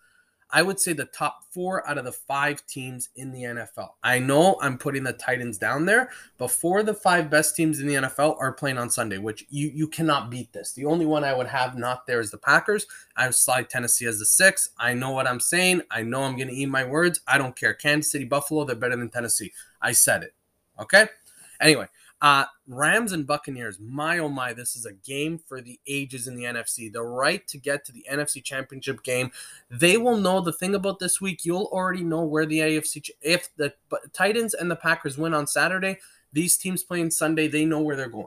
I 0.50 0.62
would 0.62 0.80
say 0.80 0.94
the 0.94 1.04
top 1.04 1.44
four 1.50 1.86
out 1.86 1.98
of 1.98 2.06
the 2.06 2.12
five 2.12 2.66
teams 2.66 3.10
in 3.16 3.32
the 3.32 3.42
NFL. 3.42 3.90
I 4.02 4.18
know 4.18 4.56
I'm 4.62 4.78
putting 4.78 5.02
the 5.02 5.12
Titans 5.12 5.58
down 5.58 5.84
there, 5.84 6.08
but 6.38 6.50
four 6.50 6.78
of 6.78 6.86
the 6.86 6.94
five 6.94 7.28
best 7.28 7.54
teams 7.54 7.80
in 7.80 7.86
the 7.86 7.96
NFL 7.96 8.40
are 8.40 8.52
playing 8.52 8.78
on 8.78 8.88
Sunday, 8.88 9.18
which 9.18 9.44
you 9.50 9.70
you 9.74 9.88
cannot 9.88 10.30
beat 10.30 10.52
this. 10.52 10.72
The 10.72 10.86
only 10.86 11.06
one 11.06 11.24
I 11.24 11.34
would 11.34 11.48
have 11.48 11.76
not 11.76 12.06
there 12.06 12.20
is 12.20 12.30
the 12.30 12.38
Packers. 12.38 12.86
I 13.16 13.26
would 13.26 13.34
slide 13.34 13.70
Tennessee 13.70 14.06
as 14.06 14.18
the 14.18 14.26
six. 14.26 14.70
I 14.78 14.94
know 14.94 15.10
what 15.10 15.26
I'm 15.26 15.40
saying. 15.40 15.82
I 15.90 16.02
know 16.02 16.22
I'm 16.22 16.36
gonna 16.36 16.52
eat 16.52 16.66
my 16.66 16.84
words. 16.84 17.20
I 17.26 17.38
don't 17.38 17.56
care. 17.56 17.74
Kansas 17.74 18.12
City, 18.12 18.24
Buffalo, 18.24 18.64
they're 18.64 18.76
better 18.76 18.96
than 18.96 19.10
Tennessee. 19.10 19.52
I 19.80 19.92
said 19.92 20.22
it. 20.22 20.34
Okay. 20.78 21.08
Anyway, 21.60 21.88
uh, 22.20 22.44
Rams 22.66 23.12
and 23.12 23.26
Buccaneers, 23.26 23.78
my 23.78 24.18
oh 24.18 24.28
my, 24.28 24.52
this 24.52 24.74
is 24.74 24.86
a 24.86 24.92
game 24.92 25.38
for 25.38 25.60
the 25.60 25.78
ages 25.86 26.26
in 26.26 26.34
the 26.34 26.44
NFC. 26.44 26.92
The 26.92 27.02
right 27.02 27.46
to 27.48 27.58
get 27.58 27.84
to 27.86 27.92
the 27.92 28.04
NFC 28.10 28.42
Championship 28.42 29.02
game. 29.02 29.30
They 29.70 29.96
will 29.96 30.16
know 30.16 30.40
the 30.40 30.52
thing 30.52 30.74
about 30.74 30.98
this 30.98 31.20
week. 31.20 31.44
You'll 31.44 31.68
already 31.72 32.02
know 32.02 32.24
where 32.24 32.44
the 32.44 32.58
AFC, 32.58 33.10
if 33.22 33.54
the 33.56 33.72
Titans 34.12 34.54
and 34.54 34.70
the 34.70 34.76
Packers 34.76 35.16
win 35.16 35.32
on 35.32 35.46
Saturday, 35.46 35.98
these 36.32 36.56
teams 36.56 36.82
playing 36.82 37.12
Sunday, 37.12 37.46
they 37.46 37.64
know 37.64 37.80
where 37.80 37.96
they're 37.96 38.08
going. 38.08 38.26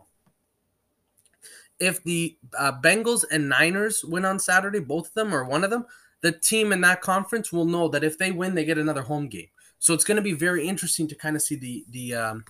If 1.80 2.04
the 2.04 2.38
uh, 2.58 2.74
Bengals 2.82 3.26
and 3.30 3.50
Niners 3.50 4.06
win 4.06 4.24
on 4.24 4.40
Saturday, 4.40 4.80
both 4.80 5.08
of 5.08 5.14
them 5.16 5.36
or 5.36 5.44
one 5.44 5.64
of 5.64 5.70
them, 5.70 5.86
the 6.22 6.32
team 6.32 6.72
in 6.72 6.82
that 6.82 7.02
conference 7.02 7.52
will 7.52 7.66
know 7.66 7.90
that 7.90 8.04
if 8.04 8.18
they 8.18 8.32
win, 8.32 8.56
they 8.56 8.64
get 8.64 8.78
another 8.78 9.02
home 9.02 9.28
game. 9.28 9.48
So 9.80 9.94
it's 9.94 10.04
going 10.04 10.18
to 10.18 10.22
be 10.22 10.34
very 10.34 10.68
interesting 10.68 11.08
to 11.08 11.16
kind 11.16 11.36
of 11.36 11.42
see 11.42 11.56
the 11.56 11.84
the 11.90 12.14
um, 12.14 12.46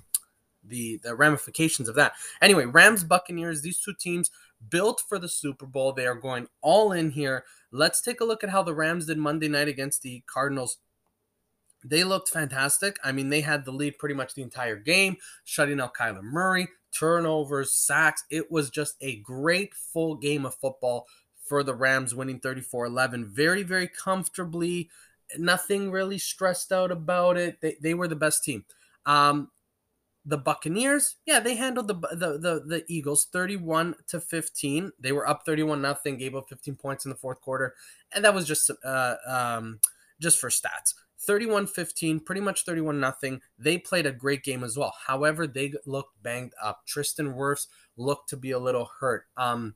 the 0.71 0.99
the 1.03 1.15
ramifications 1.15 1.87
of 1.87 1.95
that. 1.95 2.13
Anyway, 2.41 2.65
Rams 2.65 3.03
Buccaneers, 3.03 3.61
these 3.61 3.79
two 3.79 3.93
teams 3.93 4.31
built 4.69 5.03
for 5.07 5.19
the 5.19 5.29
Super 5.29 5.65
Bowl. 5.65 5.93
They 5.93 6.07
are 6.07 6.15
going 6.15 6.47
all 6.61 6.91
in 6.91 7.11
here. 7.11 7.45
Let's 7.71 8.01
take 8.01 8.21
a 8.21 8.25
look 8.25 8.43
at 8.43 8.49
how 8.49 8.63
the 8.63 8.73
Rams 8.73 9.05
did 9.05 9.17
Monday 9.17 9.47
night 9.47 9.67
against 9.67 10.01
the 10.01 10.23
Cardinals. 10.25 10.77
They 11.83 12.03
looked 12.03 12.29
fantastic. 12.29 12.97
I 13.03 13.11
mean, 13.11 13.29
they 13.29 13.41
had 13.41 13.65
the 13.65 13.71
lead 13.71 13.97
pretty 13.97 14.15
much 14.15 14.35
the 14.35 14.43
entire 14.43 14.75
game, 14.75 15.17
shutting 15.45 15.79
out 15.79 15.95
Kyler 15.95 16.21
Murray, 16.21 16.67
turnovers, 16.91 17.73
sacks. 17.73 18.23
It 18.29 18.51
was 18.51 18.69
just 18.69 18.95
a 19.01 19.17
great 19.17 19.73
full 19.73 20.15
game 20.15 20.45
of 20.45 20.55
football 20.55 21.07
for 21.45 21.63
the 21.63 21.73
Rams, 21.73 22.13
winning 22.13 22.39
34 22.39 22.85
11 22.85 23.31
very, 23.33 23.63
very 23.63 23.87
comfortably. 23.87 24.89
Nothing 25.37 25.91
really 25.91 26.17
stressed 26.17 26.71
out 26.71 26.91
about 26.91 27.37
it. 27.37 27.59
They, 27.61 27.77
they 27.81 27.93
were 27.93 28.07
the 28.07 28.15
best 28.15 28.43
team. 28.43 28.63
Um, 29.05 29.49
the 30.23 30.37
Buccaneers, 30.37 31.15
yeah, 31.25 31.39
they 31.39 31.55
handled 31.55 31.87
the 31.87 31.95
the 31.95 32.37
the, 32.37 32.63
the 32.65 32.83
Eagles 32.87 33.27
31 33.31 33.95
to 34.07 34.19
15. 34.19 34.91
They 34.99 35.11
were 35.11 35.27
up 35.27 35.43
31 35.45 35.81
nothing, 35.81 36.17
gave 36.17 36.35
up 36.35 36.49
15 36.49 36.75
points 36.75 37.05
in 37.05 37.09
the 37.09 37.17
fourth 37.17 37.41
quarter, 37.41 37.73
and 38.13 38.23
that 38.23 38.33
was 38.33 38.47
just 38.47 38.69
uh 38.83 39.15
um 39.27 39.79
just 40.19 40.39
for 40.39 40.49
stats. 40.49 40.93
31 41.21 41.67
15, 41.67 42.19
pretty 42.19 42.41
much 42.41 42.65
31 42.65 42.99
nothing. 42.99 43.41
They 43.57 43.77
played 43.77 44.05
a 44.05 44.11
great 44.11 44.43
game 44.43 44.63
as 44.63 44.77
well. 44.77 44.93
However, 45.05 45.45
they 45.47 45.73
looked 45.85 46.21
banged 46.21 46.53
up. 46.61 46.85
Tristan 46.87 47.33
Wirfs 47.33 47.67
looked 47.95 48.29
to 48.29 48.37
be 48.37 48.51
a 48.51 48.59
little 48.59 48.89
hurt. 48.99 49.25
Um, 49.37 49.75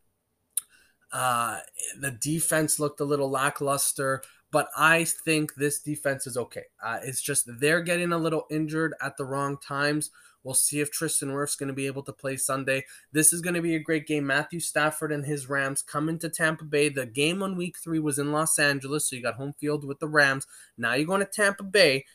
uh, 1.11 1.59
the 1.99 2.11
defense 2.11 2.79
looked 2.79 2.99
a 2.99 3.05
little 3.05 3.29
lackluster, 3.29 4.23
but 4.51 4.69
I 4.75 5.03
think 5.03 5.55
this 5.55 5.79
defense 5.79 6.25
is 6.27 6.35
okay. 6.35 6.63
Uh, 6.83 6.99
it's 7.03 7.21
just 7.21 7.47
they're 7.59 7.81
getting 7.81 8.11
a 8.11 8.17
little 8.17 8.45
injured 8.49 8.95
at 9.01 9.17
the 9.17 9.25
wrong 9.25 9.57
times. 9.57 10.11
We'll 10.45 10.53
see 10.53 10.79
if 10.79 10.91
Tristan 10.91 11.29
Wirfs 11.29 11.57
going 11.57 11.69
to 11.69 11.73
be 11.73 11.87
able 11.87 12.03
to 12.03 12.13
play 12.13 12.37
Sunday. 12.37 12.85
This 13.11 13.33
is 13.33 13.41
going 13.41 13.55
to 13.55 13.63
be 13.63 13.75
a 13.75 13.79
great 13.79 14.05
game. 14.05 14.27
Matthew 14.27 14.59
Stafford 14.59 15.11
and 15.11 15.25
his 15.25 15.49
Rams 15.49 15.81
come 15.81 16.07
into 16.07 16.29
Tampa 16.29 16.63
Bay. 16.63 16.87
The 16.87 17.07
game 17.07 17.41
on 17.41 17.57
week 17.57 17.77
three 17.83 17.99
was 17.99 18.19
in 18.19 18.31
Los 18.31 18.59
Angeles, 18.59 19.09
so 19.09 19.15
you 19.15 19.23
got 19.23 19.35
home 19.35 19.55
field 19.59 19.83
with 19.83 19.99
the 19.99 20.07
Rams. 20.07 20.45
Now 20.77 20.93
you're 20.93 21.07
going 21.07 21.21
to 21.21 21.25
Tampa 21.25 21.63
Bay. 21.63 22.05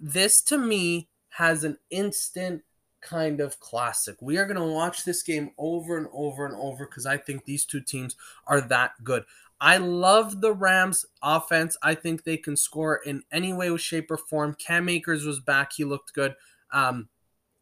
This 0.00 0.40
to 0.44 0.56
me 0.56 1.10
has 1.28 1.64
an 1.64 1.76
instant 1.90 2.62
kind 3.02 3.40
of 3.40 3.60
classic. 3.60 4.16
We 4.22 4.38
are 4.38 4.46
going 4.46 4.56
to 4.56 4.74
watch 4.74 5.04
this 5.04 5.22
game 5.22 5.50
over 5.58 5.98
and 5.98 6.08
over 6.14 6.46
and 6.46 6.54
over 6.56 6.86
because 6.86 7.04
I 7.04 7.18
think 7.18 7.44
these 7.44 7.66
two 7.66 7.82
teams 7.82 8.16
are 8.46 8.62
that 8.62 8.92
good. 9.04 9.24
I 9.60 9.76
love 9.76 10.40
the 10.40 10.52
Rams 10.52 11.04
offense. 11.22 11.76
I 11.82 11.94
think 11.94 12.24
they 12.24 12.36
can 12.36 12.56
score 12.56 12.96
in 12.96 13.22
any 13.30 13.52
way, 13.52 13.76
shape, 13.76 14.10
or 14.10 14.16
form. 14.16 14.56
Cam 14.58 14.88
Akers 14.88 15.24
was 15.24 15.38
back. 15.38 15.72
He 15.74 15.84
looked 15.84 16.14
good. 16.14 16.34
Um, 16.72 17.08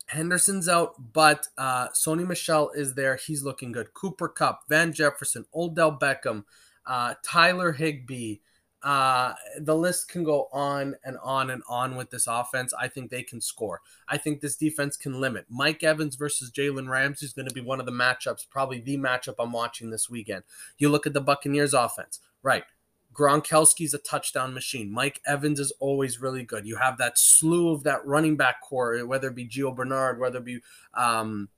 Henderson's 0.06 0.68
out, 0.68 0.94
but 1.12 1.46
uh, 1.56 1.88
Sony 1.88 2.26
Michel 2.26 2.70
is 2.70 2.94
there. 2.94 3.16
He's 3.16 3.42
looking 3.42 3.72
good. 3.72 3.94
Cooper 3.94 4.28
Kupp, 4.28 4.62
Van 4.68 4.92
Jefferson, 4.92 5.44
Odell 5.54 5.96
Beckham, 5.96 6.44
uh, 6.86 7.14
Tyler 7.22 7.72
Higbee. 7.72 8.38
Uh, 8.82 9.34
the 9.58 9.76
list 9.76 10.08
can 10.08 10.24
go 10.24 10.48
on 10.52 10.96
and 11.04 11.18
on 11.22 11.50
and 11.50 11.62
on 11.68 11.96
with 11.96 12.10
this 12.10 12.26
offense. 12.26 12.72
I 12.80 12.88
think 12.88 13.10
they 13.10 13.22
can 13.22 13.40
score. 13.40 13.82
I 14.08 14.16
think 14.16 14.40
this 14.40 14.56
defense 14.56 14.96
can 14.96 15.20
limit. 15.20 15.44
Mike 15.50 15.84
Evans 15.84 16.16
versus 16.16 16.50
Jalen 16.50 16.88
Ramsey 16.88 17.26
is 17.26 17.34
going 17.34 17.48
to 17.48 17.54
be 17.54 17.60
one 17.60 17.78
of 17.78 17.86
the 17.86 17.92
matchups, 17.92 18.48
probably 18.48 18.80
the 18.80 18.96
matchup 18.96 19.34
I'm 19.38 19.52
watching 19.52 19.90
this 19.90 20.08
weekend. 20.08 20.44
You 20.78 20.88
look 20.88 21.06
at 21.06 21.12
the 21.12 21.20
Buccaneers 21.20 21.74
offense, 21.74 22.20
right? 22.42 22.64
Gronkowski's 23.12 23.94
a 23.94 23.98
touchdown 23.98 24.54
machine. 24.54 24.92
Mike 24.92 25.20
Evans 25.26 25.58
is 25.58 25.72
always 25.80 26.20
really 26.20 26.44
good. 26.44 26.66
You 26.66 26.76
have 26.76 26.98
that 26.98 27.18
slew 27.18 27.70
of 27.70 27.82
that 27.84 28.06
running 28.06 28.36
back 28.36 28.62
corps, 28.62 29.04
whether 29.04 29.28
it 29.28 29.34
be 29.34 29.48
Gio 29.48 29.74
Bernard, 29.74 30.20
whether 30.20 30.38
it 30.38 30.44
be 30.44 30.60
um, 30.94 31.48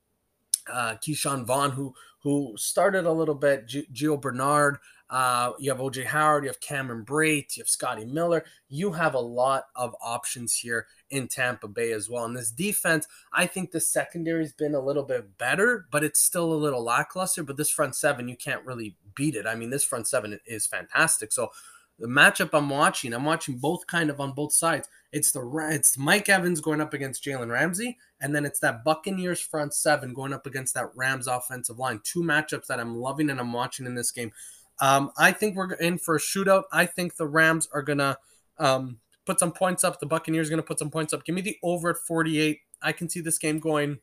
uh, 0.70 0.94
Ke'Shawn 0.94 1.44
Vaughn, 1.44 1.70
who 1.70 1.94
who 2.22 2.54
started 2.56 3.04
a 3.04 3.12
little 3.12 3.34
bit. 3.34 3.66
G- 3.66 3.86
Gio 3.92 4.20
Bernard. 4.20 4.78
Uh, 5.12 5.52
you 5.58 5.70
have 5.70 5.78
OJ 5.78 6.06
Howard. 6.06 6.44
You 6.44 6.48
have 6.48 6.60
Cameron 6.60 7.04
Brate. 7.04 7.54
You 7.54 7.60
have 7.60 7.68
Scotty 7.68 8.06
Miller. 8.06 8.44
You 8.70 8.92
have 8.92 9.12
a 9.12 9.20
lot 9.20 9.64
of 9.76 9.94
options 10.02 10.54
here 10.54 10.86
in 11.10 11.28
Tampa 11.28 11.68
Bay 11.68 11.92
as 11.92 12.08
well. 12.08 12.24
And 12.24 12.34
this 12.34 12.50
defense, 12.50 13.06
I 13.30 13.44
think 13.44 13.70
the 13.70 13.80
secondary 13.80 14.42
has 14.42 14.54
been 14.54 14.74
a 14.74 14.80
little 14.80 15.02
bit 15.02 15.36
better, 15.36 15.86
but 15.92 16.02
it's 16.02 16.20
still 16.20 16.50
a 16.50 16.54
little 16.54 16.82
lackluster. 16.82 17.42
But 17.42 17.58
this 17.58 17.68
front 17.68 17.94
seven, 17.94 18.26
you 18.26 18.36
can't 18.36 18.64
really 18.64 18.96
beat 19.14 19.36
it. 19.36 19.46
I 19.46 19.54
mean, 19.54 19.68
this 19.68 19.84
front 19.84 20.08
seven 20.08 20.40
is 20.46 20.66
fantastic. 20.66 21.30
So 21.30 21.50
the 21.98 22.08
matchup 22.08 22.50
I'm 22.54 22.70
watching, 22.70 23.12
I'm 23.12 23.26
watching 23.26 23.58
both 23.58 23.86
kind 23.86 24.08
of 24.08 24.18
on 24.18 24.32
both 24.32 24.54
sides. 24.54 24.88
It's 25.12 25.30
the 25.30 25.46
it's 25.70 25.98
Mike 25.98 26.30
Evans 26.30 26.62
going 26.62 26.80
up 26.80 26.94
against 26.94 27.22
Jalen 27.22 27.50
Ramsey, 27.50 27.98
and 28.22 28.34
then 28.34 28.46
it's 28.46 28.60
that 28.60 28.82
Buccaneers 28.82 29.40
front 29.40 29.74
seven 29.74 30.14
going 30.14 30.32
up 30.32 30.46
against 30.46 30.72
that 30.72 30.90
Rams 30.96 31.26
offensive 31.26 31.78
line. 31.78 32.00
Two 32.02 32.22
matchups 32.22 32.66
that 32.66 32.80
I'm 32.80 32.96
loving 32.96 33.28
and 33.28 33.38
I'm 33.38 33.52
watching 33.52 33.84
in 33.84 33.94
this 33.94 34.10
game. 34.10 34.32
Um, 34.80 35.12
I 35.16 35.32
think 35.32 35.56
we're 35.56 35.72
in 35.74 35.98
for 35.98 36.16
a 36.16 36.20
shootout. 36.20 36.64
I 36.72 36.86
think 36.86 37.16
the 37.16 37.26
Rams 37.26 37.68
are 37.72 37.82
gonna 37.82 38.18
um, 38.58 38.98
put 39.24 39.38
some 39.38 39.52
points 39.52 39.84
up. 39.84 40.00
The 40.00 40.06
Buccaneers 40.06 40.50
gonna 40.50 40.62
put 40.62 40.78
some 40.78 40.90
points 40.90 41.12
up. 41.12 41.24
Give 41.24 41.34
me 41.34 41.42
the 41.42 41.56
over 41.62 41.90
at 41.90 41.98
48. 41.98 42.60
I 42.82 42.92
can 42.92 43.08
see 43.08 43.20
this 43.20 43.38
game 43.38 43.58
going, 43.60 43.98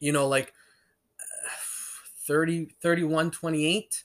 you 0.00 0.12
know, 0.12 0.26
like 0.26 0.52
30, 2.26 2.74
31 2.82 3.30
28 3.30 4.04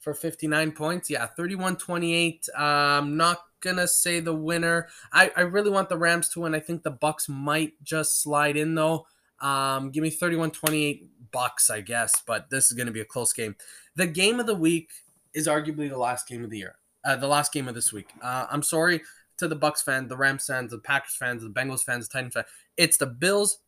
for 0.00 0.14
59 0.14 0.72
points. 0.72 1.10
Yeah, 1.10 1.26
31 1.26 1.76
28. 1.76 2.48
I'm 2.56 3.16
not 3.16 3.38
gonna 3.60 3.88
say 3.88 4.20
the 4.20 4.34
winner. 4.34 4.88
I, 5.12 5.30
I 5.36 5.42
really 5.42 5.70
want 5.70 5.88
the 5.88 5.98
Rams 5.98 6.28
to 6.30 6.40
win. 6.40 6.54
I 6.54 6.60
think 6.60 6.82
the 6.82 6.90
Bucks 6.90 7.28
might 7.28 7.72
just 7.82 8.22
slide 8.22 8.56
in 8.56 8.74
though. 8.74 9.06
Um, 9.40 9.90
give 9.90 10.02
me 10.02 10.10
31 10.10 10.50
28 10.50 11.10
Bucks, 11.32 11.70
I 11.70 11.80
guess, 11.80 12.22
but 12.26 12.48
this 12.50 12.66
is 12.66 12.72
gonna 12.72 12.90
be 12.90 13.00
a 13.00 13.04
close 13.04 13.32
game. 13.32 13.56
The 13.94 14.06
game 14.06 14.40
of 14.40 14.46
the 14.46 14.54
week 14.54 14.90
is 15.34 15.46
arguably 15.46 15.88
the 15.88 15.98
last 15.98 16.28
game 16.28 16.44
of 16.44 16.50
the 16.50 16.58
year. 16.58 16.76
Uh, 17.04 17.16
the 17.16 17.28
last 17.28 17.52
game 17.52 17.68
of 17.68 17.74
this 17.74 17.92
week. 17.92 18.08
Uh, 18.22 18.46
I'm 18.50 18.62
sorry 18.62 19.02
to 19.38 19.46
the 19.48 19.54
Bucks 19.54 19.82
fans, 19.82 20.08
the 20.08 20.16
Rams 20.16 20.46
fans, 20.46 20.70
the 20.70 20.78
Packers 20.78 21.14
fans, 21.14 21.42
the 21.42 21.50
Bengals 21.50 21.84
fans, 21.84 22.08
the 22.08 22.12
Titans 22.12 22.34
fans. 22.34 22.46
It's 22.76 22.96
the 22.96 23.06
Bills 23.06 23.58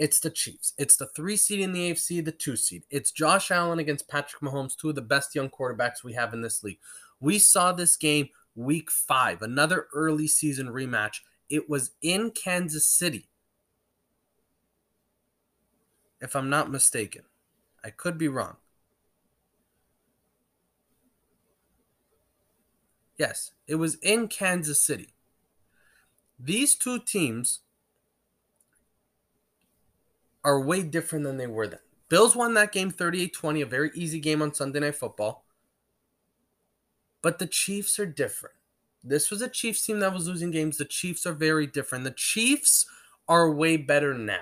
it's 0.00 0.18
the 0.18 0.30
Chiefs. 0.30 0.72
It's 0.78 0.96
the 0.96 1.08
three 1.08 1.36
seed 1.36 1.60
in 1.60 1.72
the 1.72 1.90
AFC, 1.90 2.24
the 2.24 2.32
two 2.32 2.56
seed. 2.56 2.84
It's 2.88 3.12
Josh 3.12 3.50
Allen 3.50 3.78
against 3.78 4.08
Patrick 4.08 4.40
Mahomes, 4.40 4.74
two 4.74 4.88
of 4.88 4.94
the 4.94 5.02
best 5.02 5.34
young 5.34 5.50
quarterbacks 5.50 6.02
we 6.02 6.14
have 6.14 6.32
in 6.32 6.40
this 6.40 6.64
league. 6.64 6.78
We 7.20 7.38
saw 7.38 7.72
this 7.72 7.98
game 7.98 8.30
week 8.54 8.90
five, 8.90 9.42
another 9.42 9.88
early 9.92 10.26
season 10.26 10.68
rematch. 10.68 11.16
It 11.50 11.68
was 11.68 11.90
in 12.00 12.30
Kansas 12.30 12.86
City, 12.86 13.28
if 16.20 16.36
I'm 16.36 16.50
not 16.50 16.70
mistaken. 16.70 17.22
I 17.84 17.90
could 17.90 18.18
be 18.18 18.28
wrong. 18.28 18.56
Yes, 23.16 23.52
it 23.66 23.74
was 23.74 23.96
in 23.96 24.28
Kansas 24.28 24.82
City. 24.82 25.14
These 26.38 26.74
two 26.74 26.98
teams 26.98 27.60
are 30.42 30.60
way 30.60 30.82
different 30.82 31.24
than 31.24 31.36
they 31.36 31.46
were 31.46 31.66
then. 31.66 31.80
Bills 32.08 32.34
won 32.34 32.54
that 32.54 32.72
game 32.72 32.90
38 32.90 33.32
20, 33.34 33.60
a 33.60 33.66
very 33.66 33.90
easy 33.94 34.20
game 34.20 34.40
on 34.42 34.54
Sunday 34.54 34.80
Night 34.80 34.96
Football. 34.96 35.44
But 37.22 37.38
the 37.38 37.46
Chiefs 37.46 37.98
are 37.98 38.06
different. 38.06 38.56
This 39.04 39.30
was 39.30 39.42
a 39.42 39.48
Chiefs 39.48 39.84
team 39.84 40.00
that 40.00 40.12
was 40.12 40.26
losing 40.26 40.50
games. 40.50 40.78
The 40.78 40.84
Chiefs 40.84 41.26
are 41.26 41.32
very 41.32 41.66
different. 41.66 42.04
The 42.04 42.10
Chiefs 42.10 42.86
are 43.28 43.50
way 43.50 43.76
better 43.76 44.14
now. 44.14 44.40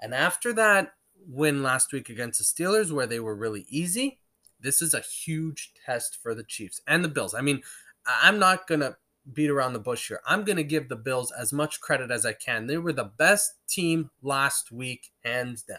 And 0.00 0.14
after 0.14 0.52
that 0.54 0.94
win 1.26 1.62
last 1.62 1.92
week 1.92 2.08
against 2.08 2.38
the 2.38 2.44
Steelers, 2.44 2.92
where 2.92 3.06
they 3.06 3.20
were 3.20 3.34
really 3.34 3.66
easy, 3.68 4.20
this 4.60 4.82
is 4.82 4.94
a 4.94 5.00
huge 5.00 5.72
test 5.86 6.18
for 6.22 6.34
the 6.34 6.44
Chiefs 6.44 6.80
and 6.86 7.04
the 7.04 7.08
Bills. 7.08 7.34
I 7.34 7.40
mean, 7.40 7.62
I'm 8.06 8.38
not 8.38 8.66
going 8.66 8.80
to 8.80 8.96
beat 9.32 9.50
around 9.50 9.74
the 9.74 9.78
bush 9.78 10.08
here. 10.08 10.20
I'm 10.26 10.44
going 10.44 10.56
to 10.56 10.64
give 10.64 10.88
the 10.88 10.96
Bills 10.96 11.30
as 11.30 11.52
much 11.52 11.80
credit 11.80 12.10
as 12.10 12.24
I 12.24 12.32
can. 12.32 12.66
They 12.66 12.78
were 12.78 12.92
the 12.92 13.04
best 13.04 13.54
team 13.68 14.10
last 14.22 14.72
week, 14.72 15.10
hands 15.24 15.62
down. 15.62 15.78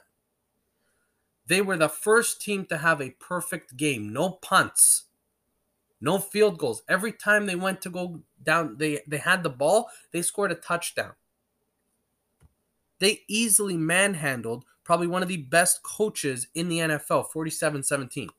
They 1.47 1.61
were 1.61 1.77
the 1.77 1.89
first 1.89 2.41
team 2.41 2.65
to 2.67 2.77
have 2.77 3.01
a 3.01 3.15
perfect 3.19 3.75
game, 3.75 4.13
no 4.13 4.29
punts, 4.29 5.05
no 5.99 6.17
field 6.17 6.57
goals. 6.57 6.83
Every 6.87 7.11
time 7.11 7.45
they 7.45 7.55
went 7.55 7.81
to 7.81 7.89
go 7.89 8.21
down, 8.41 8.77
they, 8.77 9.01
they 9.07 9.17
had 9.17 9.43
the 9.43 9.49
ball, 9.49 9.89
they 10.13 10.21
scored 10.21 10.51
a 10.51 10.55
touchdown. 10.55 11.13
They 13.01 13.23
easily 13.27 13.75
manhandled 13.75 14.63
probably 14.83 15.07
one 15.07 15.23
of 15.23 15.27
the 15.27 15.37
best 15.37 15.81
coaches 15.81 16.47
in 16.53 16.69
the 16.69 16.77
NFL, 16.77 17.31
47 17.31 17.83
17. 17.83 18.29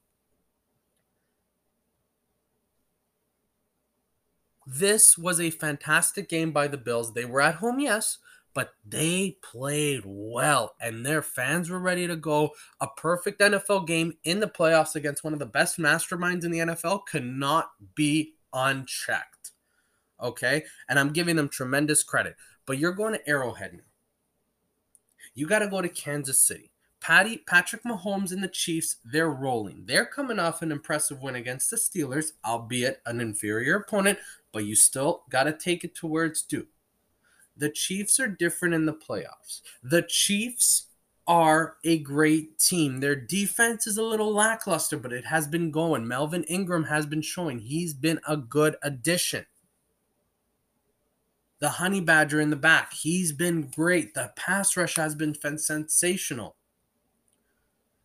This 4.65 5.19
was 5.19 5.41
a 5.41 5.51
fantastic 5.51 6.29
game 6.29 6.53
by 6.53 6.69
the 6.69 6.79
Bills. 6.79 7.13
They 7.13 7.25
were 7.25 7.41
at 7.41 7.57
home, 7.57 7.81
yes, 7.81 8.19
but 8.55 8.75
they 8.87 9.39
played 9.43 10.03
well 10.05 10.77
and 10.81 11.05
their 11.05 11.23
fans 11.23 11.69
were 11.69 11.81
ready 11.81 12.07
to 12.07 12.15
go. 12.15 12.53
A 12.81 12.87
perfect 12.87 13.41
NFL 13.41 13.89
game 13.89 14.13
in 14.23 14.39
the 14.39 14.47
playoffs 14.47 14.95
against 14.95 15.25
one 15.25 15.33
of 15.33 15.41
the 15.41 15.47
best 15.47 15.77
masterminds 15.81 16.45
in 16.45 16.53
the 16.53 16.61
NFL 16.61 17.07
cannot 17.11 17.73
be 17.97 18.35
unchecked. 18.53 19.51
Okay? 20.23 20.63
And 20.89 21.01
I'm 21.01 21.13
giving 21.13 21.35
them 21.35 21.49
tremendous 21.49 22.05
credit. 22.05 22.37
But 22.65 22.79
you're 22.79 22.93
going 22.93 23.15
to 23.15 23.29
Arrowhead 23.29 23.73
now. 23.73 23.92
You 25.35 25.47
got 25.47 25.61
to 25.61 25.69
go 25.69 25.81
to 25.81 25.89
Kansas 25.89 26.41
City. 26.41 26.73
Patty, 27.01 27.39
Patrick 27.49 27.83
Mahomes 27.83 28.31
and 28.31 28.45
the 28.45 28.49
Chiefs, 28.49 28.97
they're 29.05 29.31
rolling. 29.31 29.83
They're 29.87 30.07
coming 30.07 30.39
off 30.39 30.63
an 30.63 30.71
impressive 30.71 31.21
win 31.21 31.35
against 31.35 31.69
the 31.69 31.77
Steelers, 31.77 32.33
albeit 32.45 33.03
an 33.07 33.21
inferior 33.21 33.77
opponent, 33.77 34.21
but 34.53 34.65
you 34.65 34.77
still 34.77 35.25
got 35.29 35.45
to 35.45 35.53
take 35.53 35.83
it 35.83 35.97
to 35.97 36.07
where 36.07 36.25
it's 36.25 36.43
due. 36.43 36.69
The 37.57 37.71
Chiefs 37.71 38.21
are 38.21 38.29
different 38.29 38.75
in 38.75 38.87
the 38.87 38.93
playoffs. 38.93 39.63
The 39.83 40.03
Chiefs 40.03 40.87
are 41.27 41.77
a 41.85 41.99
great 41.99 42.59
team. 42.59 43.01
Their 43.01 43.17
defense 43.17 43.87
is 43.87 43.99
a 43.99 44.03
little 44.03 44.33
lackluster, 44.33 44.97
but 44.97 45.13
it 45.13 45.25
has 45.25 45.49
been 45.49 45.71
going. 45.71 46.07
Melvin 46.07 46.45
Ingram 46.45 46.85
has 46.85 47.07
been 47.07 47.23
showing 47.23 47.59
he's 47.59 47.95
been 47.95 48.21
a 48.29 48.37
good 48.37 48.77
addition. 48.83 49.47
The 51.63 51.71
Honey 51.71 52.01
Badger 52.01 52.41
in 52.41 52.51
the 52.51 52.57
back, 52.57 52.93
he's 52.93 53.33
been 53.33 53.71
great. 53.75 54.15
The 54.15 54.33
pass 54.37 54.77
rush 54.77 54.97
has 54.97 55.15
been 55.15 55.35
sensational. 55.59 56.57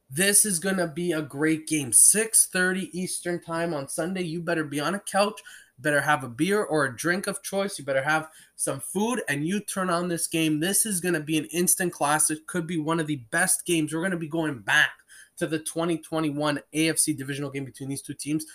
This 0.09 0.45
is 0.45 0.59
going 0.59 0.77
to 0.77 0.87
be 0.87 1.11
a 1.11 1.21
great 1.21 1.67
game. 1.67 1.91
6:30 1.91 2.89
Eastern 2.93 3.41
Time 3.41 3.73
on 3.73 3.89
Sunday. 3.89 4.21
You 4.21 4.41
better 4.41 4.63
be 4.63 4.79
on 4.79 4.95
a 4.95 4.99
couch 4.99 5.41
better 5.79 6.01
have 6.01 6.23
a 6.23 6.29
beer 6.29 6.63
or 6.63 6.85
a 6.85 6.95
drink 6.95 7.27
of 7.27 7.43
choice. 7.43 7.77
You 7.77 7.85
better 7.85 8.03
have 8.03 8.29
some 8.55 8.79
food 8.79 9.21
and 9.29 9.47
you 9.47 9.59
turn 9.59 9.89
on 9.89 10.07
this 10.07 10.27
game. 10.27 10.59
This 10.59 10.85
is 10.85 10.99
going 10.99 11.13
to 11.13 11.19
be 11.19 11.37
an 11.37 11.45
instant 11.45 11.93
classic. 11.93 12.45
Could 12.47 12.67
be 12.67 12.79
one 12.79 12.99
of 12.99 13.07
the 13.07 13.21
best 13.31 13.65
games. 13.65 13.93
We're 13.93 14.01
going 14.01 14.11
to 14.11 14.17
be 14.17 14.27
going 14.27 14.59
back 14.59 14.91
to 15.37 15.47
the 15.47 15.59
2021 15.59 16.59
AFC 16.73 17.15
divisional 17.15 17.51
game 17.51 17.65
between 17.65 17.89
these 17.89 18.01
two 18.01 18.15
teams. 18.15 18.45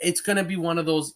It's 0.00 0.20
going 0.20 0.36
to 0.38 0.44
be 0.44 0.56
one 0.56 0.78
of 0.78 0.86
those 0.86 1.14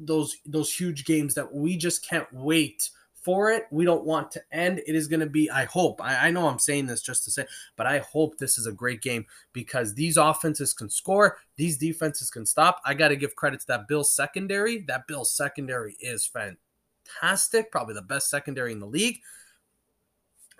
those 0.00 0.36
those 0.46 0.72
huge 0.72 1.04
games 1.04 1.34
that 1.34 1.52
we 1.52 1.76
just 1.76 2.06
can't 2.08 2.26
wait 2.32 2.90
for 3.28 3.50
it. 3.50 3.66
We 3.70 3.84
don't 3.84 4.06
want 4.06 4.30
to 4.32 4.42
end. 4.52 4.80
It 4.86 4.94
is 4.94 5.06
going 5.08 5.20
to 5.20 5.26
be, 5.26 5.50
I 5.50 5.64
hope, 5.64 6.00
I, 6.02 6.28
I, 6.28 6.30
know 6.30 6.48
I'm 6.48 6.58
saying 6.58 6.86
this 6.86 7.02
just 7.02 7.24
to 7.24 7.30
say, 7.30 7.44
but 7.76 7.86
I 7.86 7.98
hope 7.98 8.38
this 8.38 8.56
is 8.56 8.66
a 8.66 8.72
great 8.72 9.02
game 9.02 9.26
because 9.52 9.92
these 9.92 10.16
offenses 10.16 10.72
can 10.72 10.88
score, 10.88 11.36
these 11.56 11.76
defenses 11.76 12.30
can 12.30 12.46
stop. 12.46 12.80
I 12.86 12.94
got 12.94 13.08
to 13.08 13.16
give 13.16 13.36
credit 13.36 13.60
to 13.60 13.66
that 13.66 13.86
Bills 13.86 14.14
secondary. 14.14 14.78
That 14.78 15.06
Bills 15.06 15.30
secondary 15.30 15.96
is 16.00 16.26
fantastic, 16.26 17.70
probably 17.70 17.94
the 17.94 18.02
best 18.02 18.30
secondary 18.30 18.72
in 18.72 18.80
the 18.80 18.86
league. 18.86 19.18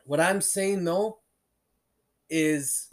What 0.05 0.21
I'm 0.21 0.43
saying 0.43 0.85
though 0.85 1.21
is 2.29 2.91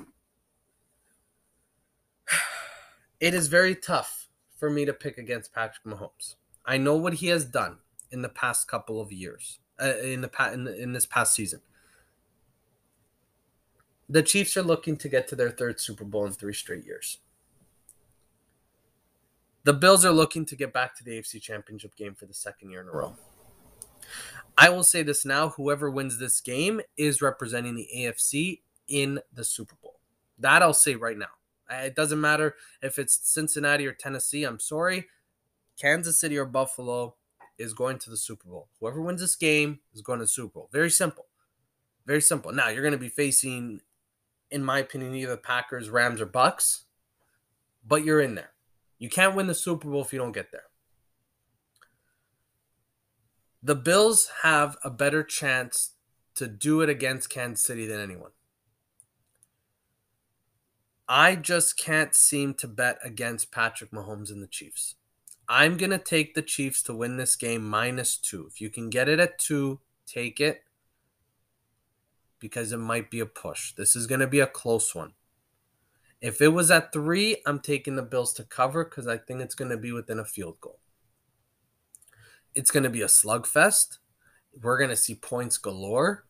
it 3.19 3.33
is 3.33 3.47
very 3.47 3.75
tough 3.75 4.24
for 4.55 4.69
me 4.69 4.85
to 4.85 4.93
pick 4.93 5.17
against 5.17 5.53
Patrick 5.53 5.85
Mahomes. 5.85 6.35
I 6.65 6.77
know 6.77 6.95
what 6.95 7.15
he 7.15 7.27
has 7.27 7.45
done 7.45 7.77
in 8.11 8.21
the 8.21 8.29
past 8.29 8.67
couple 8.67 8.99
of 9.01 9.11
years, 9.11 9.59
uh, 9.81 9.97
in 9.97 10.21
the 10.21 10.51
in, 10.53 10.67
in 10.67 10.93
this 10.93 11.05
past 11.05 11.33
season. 11.33 11.61
The 14.07 14.23
Chiefs 14.23 14.55
are 14.55 14.63
looking 14.63 14.97
to 14.97 15.09
get 15.09 15.27
to 15.29 15.35
their 15.35 15.49
third 15.49 15.79
Super 15.79 16.03
Bowl 16.03 16.25
in 16.25 16.33
three 16.33 16.53
straight 16.53 16.85
years. 16.85 17.19
The 19.63 19.73
Bills 19.73 20.05
are 20.05 20.11
looking 20.11 20.45
to 20.45 20.55
get 20.55 20.73
back 20.73 20.95
to 20.97 21.03
the 21.03 21.11
AFC 21.11 21.41
Championship 21.41 21.95
game 21.95 22.13
for 22.13 22.27
the 22.27 22.35
second 22.35 22.69
year 22.69 22.81
in 22.81 22.87
a 22.87 22.91
row. 22.91 23.15
I 24.57 24.69
will 24.69 24.83
say 24.83 25.01
this 25.01 25.25
now 25.25 25.49
whoever 25.49 25.89
wins 25.89 26.19
this 26.19 26.39
game 26.39 26.81
is 26.97 27.21
representing 27.21 27.75
the 27.75 27.89
AFC 27.95 28.61
in 28.87 29.19
the 29.33 29.43
Super 29.43 29.75
Bowl. 29.81 29.99
That 30.37 30.61
I'll 30.61 30.73
say 30.73 30.95
right 30.95 31.17
now. 31.17 31.25
Uh, 31.71 31.77
it 31.85 31.95
doesn't 31.95 32.21
matter 32.21 32.55
if 32.81 32.99
it's 32.99 33.19
Cincinnati 33.23 33.87
or 33.87 33.93
Tennessee. 33.93 34.43
I'm 34.43 34.59
sorry. 34.59 35.07
Kansas 35.79 36.19
City 36.19 36.37
or 36.37 36.45
Buffalo 36.45 37.15
is 37.57 37.73
going 37.73 37.99
to 37.99 38.09
the 38.09 38.17
Super 38.17 38.49
Bowl. 38.49 38.69
Whoever 38.79 39.01
wins 39.01 39.21
this 39.21 39.35
game 39.35 39.79
is 39.93 40.01
going 40.01 40.19
to 40.19 40.25
the 40.25 40.29
Super 40.29 40.53
Bowl. 40.53 40.69
Very 40.71 40.89
simple. 40.89 41.25
Very 42.05 42.21
simple. 42.21 42.51
Now 42.51 42.69
you're 42.69 42.83
going 42.83 42.91
to 42.91 42.97
be 42.97 43.09
facing, 43.09 43.81
in 44.51 44.63
my 44.63 44.79
opinion, 44.79 45.15
either 45.15 45.37
Packers, 45.37 45.89
Rams, 45.89 46.21
or 46.21 46.25
Bucks, 46.25 46.85
but 47.85 48.03
you're 48.05 48.21
in 48.21 48.35
there. 48.35 48.51
You 48.99 49.09
can't 49.09 49.35
win 49.35 49.47
the 49.47 49.55
Super 49.55 49.89
Bowl 49.89 50.01
if 50.01 50.13
you 50.13 50.19
don't 50.19 50.31
get 50.31 50.51
there. 50.51 50.63
The 53.61 53.75
Bills 53.75 54.29
have 54.43 54.77
a 54.83 54.91
better 54.91 55.23
chance 55.23 55.91
to 56.35 56.47
do 56.47 56.81
it 56.81 56.89
against 56.89 57.29
Kansas 57.29 57.65
City 57.65 57.87
than 57.87 57.99
anyone. 57.99 58.31
I 61.07 61.35
just 61.35 61.77
can't 61.77 62.15
seem 62.15 62.55
to 62.55 62.67
bet 62.67 62.97
against 63.03 63.51
Patrick 63.51 63.91
Mahomes 63.91 64.31
and 64.31 64.41
the 64.41 64.47
Chiefs. 64.47 64.95
I'm 65.47 65.77
going 65.77 65.91
to 65.91 65.99
take 65.99 66.33
the 66.33 66.41
Chiefs 66.41 66.81
to 66.83 66.95
win 66.95 67.17
this 67.17 67.35
game 67.35 67.63
minus 67.67 68.17
two. 68.17 68.47
If 68.51 68.59
you 68.59 68.69
can 68.69 68.89
get 68.89 69.07
it 69.07 69.19
at 69.19 69.37
two, 69.37 69.79
take 70.07 70.39
it 70.39 70.63
because 72.39 72.71
it 72.71 72.77
might 72.77 73.11
be 73.11 73.19
a 73.19 73.25
push. 73.25 73.73
This 73.73 73.95
is 73.95 74.07
going 74.07 74.21
to 74.21 74.27
be 74.27 74.39
a 74.39 74.47
close 74.47 74.95
one. 74.95 75.13
If 76.21 76.41
it 76.41 76.47
was 76.47 76.71
at 76.71 76.91
three, 76.91 77.37
I'm 77.45 77.59
taking 77.59 77.95
the 77.95 78.01
Bills 78.01 78.33
to 78.33 78.43
cover 78.43 78.83
because 78.83 79.07
I 79.07 79.17
think 79.17 79.41
it's 79.41 79.55
going 79.55 79.69
to 79.69 79.77
be 79.77 79.91
within 79.91 80.17
a 80.17 80.25
field 80.25 80.59
goal. 80.59 80.79
It's 82.55 82.71
going 82.71 82.83
to 82.83 82.89
be 82.89 83.01
a 83.01 83.07
slugfest. 83.07 83.99
We're 84.59 84.77
going 84.77 84.89
to 84.89 84.95
see 84.95 85.13
points 85.13 85.57
galore. 85.57 86.25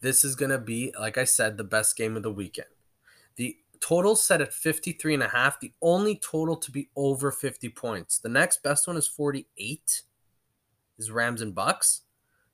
This 0.00 0.24
is 0.24 0.34
going 0.34 0.50
to 0.50 0.58
be, 0.58 0.92
like 0.98 1.16
I 1.16 1.24
said, 1.24 1.56
the 1.56 1.64
best 1.64 1.96
game 1.96 2.16
of 2.16 2.22
the 2.22 2.32
weekend. 2.32 2.68
The 3.36 3.56
total 3.80 4.16
set 4.16 4.40
at 4.40 4.52
53 4.52 5.14
and 5.14 5.22
a 5.22 5.28
half. 5.28 5.60
The 5.60 5.72
only 5.82 6.16
total 6.16 6.56
to 6.56 6.70
be 6.70 6.88
over 6.96 7.30
50 7.30 7.68
points. 7.70 8.18
The 8.18 8.28
next 8.28 8.62
best 8.62 8.86
one 8.86 8.96
is 8.96 9.08
48 9.08 10.02
is 10.98 11.10
rams 11.10 11.42
and 11.42 11.54
bucks. 11.54 12.02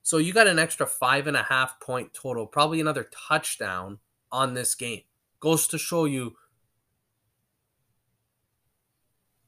So 0.03 0.17
you 0.17 0.33
got 0.33 0.47
an 0.47 0.59
extra 0.59 0.85
five 0.85 1.27
and 1.27 1.35
a 1.35 1.43
half 1.43 1.79
point 1.79 2.13
total 2.13 2.45
probably 2.45 2.79
another 2.79 3.09
touchdown 3.27 3.99
on 4.31 4.53
this 4.53 4.75
game. 4.75 5.01
Goes 5.39 5.67
to 5.67 5.77
show 5.77 6.05
you 6.05 6.35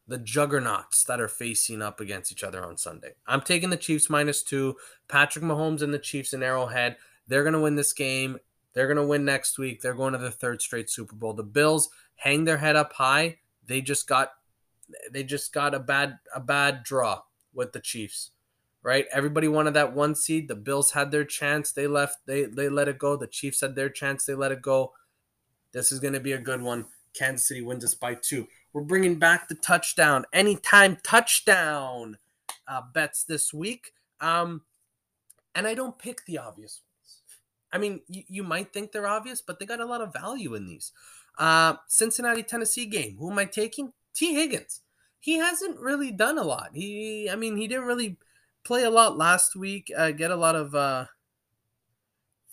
the 0.08 0.18
juggernauts 0.18 1.04
that 1.04 1.20
are 1.20 1.28
facing 1.28 1.82
up 1.82 2.00
against 2.00 2.32
each 2.32 2.44
other 2.44 2.64
on 2.64 2.78
sunday. 2.78 3.12
I'm 3.28 3.42
taking 3.42 3.70
the 3.70 3.78
chiefs 3.78 4.10
minus 4.10 4.42
two. 4.42 4.78
Patrick 5.08 5.44
mahomes 5.44 5.82
and 5.82 5.94
the 5.94 6.00
chiefs 6.00 6.34
in 6.34 6.42
arrowhead 6.42 6.98
they're 7.28 7.44
going 7.44 7.54
to 7.54 7.60
win 7.60 7.76
this 7.76 7.94
game 7.94 8.40
they're 8.78 8.86
going 8.86 8.98
to 8.98 9.04
win 9.04 9.26
next 9.26 9.58
week. 9.58 9.82
They're 9.82 9.96
going 9.96 10.14
to 10.14 10.20
the 10.20 10.30
third 10.30 10.62
straight 10.62 10.88
Super 10.88 11.16
Bowl. 11.16 11.34
The 11.34 11.42
Bills 11.42 11.90
hang 12.18 12.44
their 12.44 12.58
head 12.58 12.76
up 12.76 12.94
high. 12.94 13.40
They 13.66 13.82
just 13.82 14.08
got 14.08 14.34
they 15.12 15.24
just 15.24 15.52
got 15.52 15.74
a 15.74 15.80
bad 15.80 16.20
a 16.36 16.40
bad 16.40 16.84
draw 16.84 17.24
with 17.56 17.74
the 17.74 17.80
Chiefs. 17.80 18.30
Right? 18.84 19.06
Everybody 19.12 19.48
wanted 19.48 19.74
that 19.74 19.96
one 19.96 20.14
seed. 20.14 20.48
The 20.48 20.56
Bills 20.56 20.92
had 20.92 21.10
their 21.10 21.26
chance. 21.26 21.72
They 21.72 21.88
left. 21.88 22.20
They 22.28 22.46
they 22.46 22.70
let 22.70 22.88
it 22.88 23.00
go. 23.00 23.16
The 23.16 23.26
Chiefs 23.26 23.62
had 23.62 23.74
their 23.74 23.90
chance. 23.90 24.26
They 24.26 24.36
let 24.36 24.52
it 24.52 24.62
go. 24.62 24.94
This 25.72 25.92
is 25.92 26.00
going 26.00 26.14
to 26.14 26.20
be 26.20 26.34
a 26.34 26.38
good 26.38 26.62
one. 26.62 26.86
Kansas 27.16 27.48
City 27.48 27.64
wins 27.64 27.84
us 27.84 27.96
by 27.96 28.14
two. 28.14 28.48
We're 28.74 28.84
bringing 28.84 29.18
back 29.18 29.48
the 29.48 29.56
touchdown, 29.56 30.26
anytime 30.32 30.98
touchdown 31.02 32.20
uh, 32.68 32.82
bets 32.94 33.24
this 33.24 33.52
week. 33.52 33.94
Um, 34.22 34.62
and 35.56 35.66
I 35.66 35.74
don't 35.74 35.98
pick 35.98 36.24
the 36.28 36.38
obvious 36.38 36.82
I 37.72 37.78
mean, 37.78 38.02
you, 38.08 38.24
you 38.28 38.44
might 38.44 38.74
think 38.74 38.92
they're 38.92 39.08
obvious, 39.08 39.42
but 39.42 39.60
they 39.60 39.66
got 39.66 39.80
a 39.80 39.86
lot 39.86 40.02
of 40.02 40.14
value 40.14 40.56
in 40.56 40.68
these. 40.68 40.92
Uh, 41.38 41.76
Cincinnati, 41.88 42.44
Tennessee 42.44 42.86
game. 42.86 43.18
Who 43.20 43.32
am 43.32 43.40
I 43.40 43.46
taking? 43.46 43.94
T. 44.14 44.34
Higgins. 44.34 44.82
He 45.20 45.38
hasn't 45.38 45.80
really 45.80 46.12
done 46.12 46.38
a 46.38 46.44
lot. 46.44 46.70
He, 46.74 47.30
I 47.30 47.36
mean, 47.36 47.58
he 47.58 47.68
didn't 47.68 47.86
really 47.86 48.18
play 48.64 48.84
a 48.84 48.90
lot 48.90 49.18
last 49.18 49.56
week. 49.56 49.92
Uh, 49.96 50.12
get 50.12 50.32
a 50.32 50.36
lot 50.36 50.56
of 50.56 50.74
uh, 50.74 51.06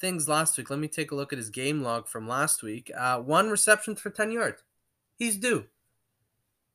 things 0.00 0.28
last 0.28 0.58
week. 0.58 0.70
Let 0.70 0.78
me 0.78 0.88
take 0.88 1.10
a 1.10 1.14
look 1.14 1.32
at 1.32 1.38
his 1.38 1.50
game 1.50 1.82
log 1.82 2.08
from 2.08 2.28
last 2.28 2.62
week. 2.62 2.90
Uh, 2.96 3.18
one 3.20 3.48
reception 3.50 3.94
for 3.96 4.10
ten 4.10 4.30
yards. 4.30 4.62
He's 5.16 5.36
due 5.36 5.66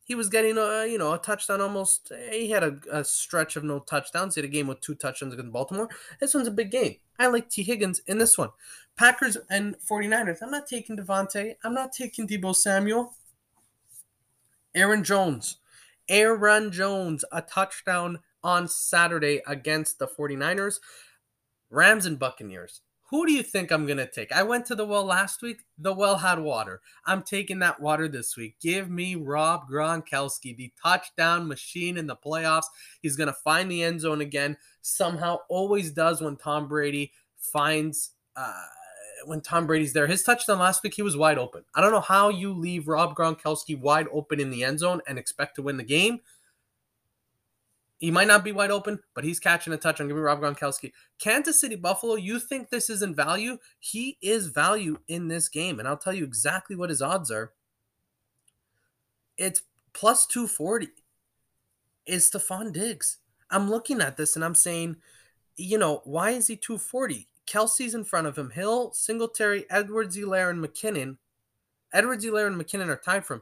he 0.10 0.16
was 0.16 0.28
getting 0.28 0.58
a 0.58 0.88
you 0.88 0.98
know 0.98 1.14
a 1.14 1.20
touchdown 1.20 1.62
almost. 1.62 2.12
Eh, 2.12 2.32
he 2.32 2.50
had 2.50 2.64
a, 2.64 2.80
a, 2.92 3.06
stretch 3.06 3.56
of 3.56 3.64
no 3.64 3.78
touchdowns. 3.80 4.34
He 4.34 4.42
had 4.42 4.50
a 4.50 4.52
game 4.52 4.66
with 4.66 4.82
two 4.82 4.96
touchdowns 4.96 5.36
against 5.36 5.54
Baltimore. 5.54 5.88
This 6.20 6.34
one's 6.34 6.48
a 6.48 6.52
big 6.52 6.72
game. 6.72 6.96
I 7.20 7.28
like 7.28 7.48
T 7.48 7.62
Higgins 7.62 8.02
in 8.08 8.18
this 8.18 8.36
one. 8.36 8.50
Packers 8.98 9.38
and 9.52 9.76
49ers. 9.88 10.40
I'm 10.42 10.50
not 10.50 10.66
taking 10.66 10.98
Davante. 10.98 11.58
I'm 11.64 11.76
not 11.76 11.94
taking 11.94 12.28
Deebo 12.28 12.56
Samuel. 12.56 13.14
Aaron 14.74 15.04
Jones. 15.04 15.58
Aaron 16.10 16.72
Jones, 16.72 17.24
a 17.32 17.44
touchdown 17.44 18.20
on 18.44 18.68
Saturday 18.68 19.44
against 19.46 20.00
the 20.00 20.08
49ers. 20.08 20.80
Rams 21.70 22.08
and 22.08 22.18
Buccaneers. 22.18 22.82
Who 23.10 23.26
do 23.26 23.34
you 23.34 23.42
think 23.42 23.72
I'm 23.72 23.88
going 23.88 23.98
to 23.98 24.10
take? 24.10 24.32
I 24.32 24.44
went 24.44 24.68
to 24.68 24.76
the 24.76 24.86
well 24.86 25.04
last 25.04 25.42
week. 25.42 25.62
The 25.80 25.94
well 25.94 26.18
had 26.18 26.40
water. 26.40 26.82
I'm 27.06 27.24
taking 27.24 27.60
that 27.60 27.80
water 27.80 28.08
this 28.08 28.38
week. 28.38 28.58
Give 28.62 28.90
me 28.90 29.16
Rob 29.16 29.68
Gronkowski, 29.68 30.56
the 30.56 30.72
touchdown 30.82 31.48
machine 31.48 31.98
in 31.98 32.06
the 32.06 32.16
playoffs. 32.16 32.68
He's 33.02 33.16
going 33.16 33.28
to 33.28 33.34
find 33.34 33.72
the 33.72 33.84
end 33.84 34.02
zone 34.02 34.22
again. 34.22 34.58
Somehow, 34.82 35.40
always 35.50 35.92
does 35.92 36.22
when 36.22 36.36
Tom 36.36 36.68
Brady 36.68 37.12
finds. 37.36 38.12
Uh, 38.36 38.54
when 39.26 39.42
Tom 39.42 39.68
Brady's 39.68 39.92
there, 39.92 40.08
his 40.08 40.24
touchdown 40.24 40.60
last 40.60 40.84
week, 40.84 40.94
he 40.94 41.02
was 41.02 41.18
wide 41.18 41.38
open. 41.38 41.64
I 41.76 41.82
don't 41.82 41.92
know 41.92 42.00
how 42.00 42.30
you 42.30 42.54
leave 42.54 42.88
Rob 42.88 43.16
Gronkowski 43.16 43.78
wide 43.78 44.08
open 44.14 44.40
in 44.40 44.50
the 44.50 44.64
end 44.64 44.80
zone 44.80 45.02
and 45.08 45.18
expect 45.18 45.56
to 45.56 45.62
win 45.62 45.78
the 45.78 45.84
game. 45.84 46.20
He 48.00 48.12
might 48.12 48.28
not 48.28 48.46
be 48.46 48.54
wide 48.54 48.72
open, 48.72 49.00
but 49.14 49.26
he's 49.26 49.42
catching 49.42 49.74
a 49.74 49.78
touch 49.78 50.00
on. 50.00 50.08
Give 50.08 50.16
me 50.16 50.22
Rob 50.22 50.40
Gronkowski. 50.40 50.94
Kansas 51.20 51.60
City 51.60 51.76
Buffalo, 51.76 52.16
you 52.16 52.40
think 52.40 52.70
this 52.70 52.90
isn't 52.90 53.16
value? 53.16 53.58
He 53.80 54.18
is 54.22 54.48
value 54.48 55.00
in 55.10 55.28
this 55.28 55.50
game. 55.50 55.80
And 55.80 55.88
I'll 55.88 55.98
tell 55.98 56.14
you 56.14 56.24
exactly 56.24 56.78
what 56.78 56.90
his 56.90 57.02
odds 57.02 57.30
are. 57.30 57.52
It's 59.38 59.64
plus 59.94 60.26
240 60.28 60.88
is 62.06 62.30
Stefon 62.30 62.72
Diggs. 62.72 63.18
I'm 63.52 63.70
looking 63.70 64.00
at 64.00 64.16
this 64.16 64.36
and 64.36 64.46
I'm 64.46 64.56
saying, 64.56 64.96
you 65.58 65.78
know, 65.78 66.02
why 66.06 66.32
is 66.32 66.48
he 66.48 66.56
240? 66.56 67.28
Kelce's 67.46 67.96
in 67.96 68.06
front 68.06 68.28
of 68.28 68.38
him. 68.38 68.52
Hill, 68.52 68.94
Singletary, 68.94 69.66
Edwards-Helaire, 69.70 70.52
and 70.52 70.64
McKinnon. 70.64 71.18
Edwards-Helaire, 71.92 72.48
and 72.48 72.62
McKinnon 72.62 72.88
are 72.88 72.96
tied 72.96 73.26
for 73.26 73.36
him. 73.36 73.42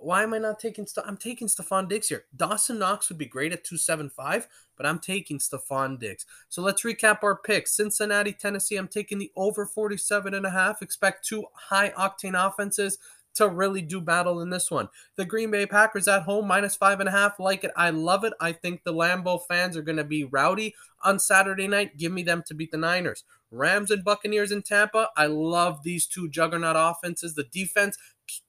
Why 0.00 0.22
am 0.22 0.32
I 0.32 0.38
not 0.38 0.58
taking? 0.58 0.86
St- 0.86 1.06
I'm 1.06 1.16
taking 1.16 1.46
Stefon 1.46 1.88
Diggs 1.88 2.08
here. 2.08 2.24
Dawson 2.34 2.78
Knox 2.78 3.08
would 3.08 3.18
be 3.18 3.26
great 3.26 3.52
at 3.52 3.64
275, 3.64 4.48
but 4.76 4.86
I'm 4.86 4.98
taking 4.98 5.38
Stefon 5.38 5.98
Diggs. 5.98 6.24
So 6.48 6.62
let's 6.62 6.82
recap 6.82 7.22
our 7.22 7.36
picks. 7.36 7.76
Cincinnati, 7.76 8.32
Tennessee. 8.32 8.76
I'm 8.76 8.88
taking 8.88 9.18
the 9.18 9.30
over 9.36 9.66
47 9.66 10.32
and 10.32 10.46
a 10.46 10.50
half. 10.50 10.80
Expect 10.80 11.26
two 11.26 11.44
high 11.52 11.90
octane 11.90 12.34
offenses 12.34 12.98
to 13.34 13.48
really 13.48 13.82
do 13.82 14.00
battle 14.00 14.40
in 14.40 14.50
this 14.50 14.70
one. 14.70 14.88
The 15.16 15.24
Green 15.24 15.50
Bay 15.50 15.66
Packers 15.66 16.08
at 16.08 16.22
home, 16.22 16.46
minus 16.46 16.74
five 16.74 17.00
and 17.00 17.08
a 17.08 17.12
half. 17.12 17.38
Like 17.38 17.64
it. 17.64 17.70
I 17.76 17.90
love 17.90 18.24
it. 18.24 18.32
I 18.40 18.52
think 18.52 18.82
the 18.82 18.94
Lambeau 18.94 19.40
fans 19.46 19.76
are 19.76 19.82
going 19.82 19.98
to 19.98 20.04
be 20.04 20.24
rowdy 20.24 20.74
on 21.04 21.18
Saturday 21.18 21.68
night. 21.68 21.96
Give 21.96 22.10
me 22.10 22.22
them 22.22 22.42
to 22.46 22.54
beat 22.54 22.70
the 22.70 22.78
Niners. 22.78 23.24
Rams 23.50 23.90
and 23.90 24.04
Buccaneers 24.04 24.52
in 24.52 24.62
Tampa. 24.62 25.10
I 25.16 25.26
love 25.26 25.82
these 25.82 26.06
two 26.06 26.28
juggernaut 26.28 26.76
offenses. 26.78 27.34
The 27.34 27.44
defense 27.44 27.96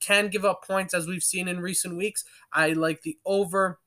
can 0.00 0.28
give 0.28 0.44
up 0.44 0.64
points 0.66 0.94
as 0.94 1.06
we've 1.06 1.22
seen 1.22 1.48
in 1.48 1.60
recent 1.60 1.96
weeks. 1.96 2.24
I 2.52 2.72
like 2.72 3.02
the 3.02 3.18
over 3.24 3.78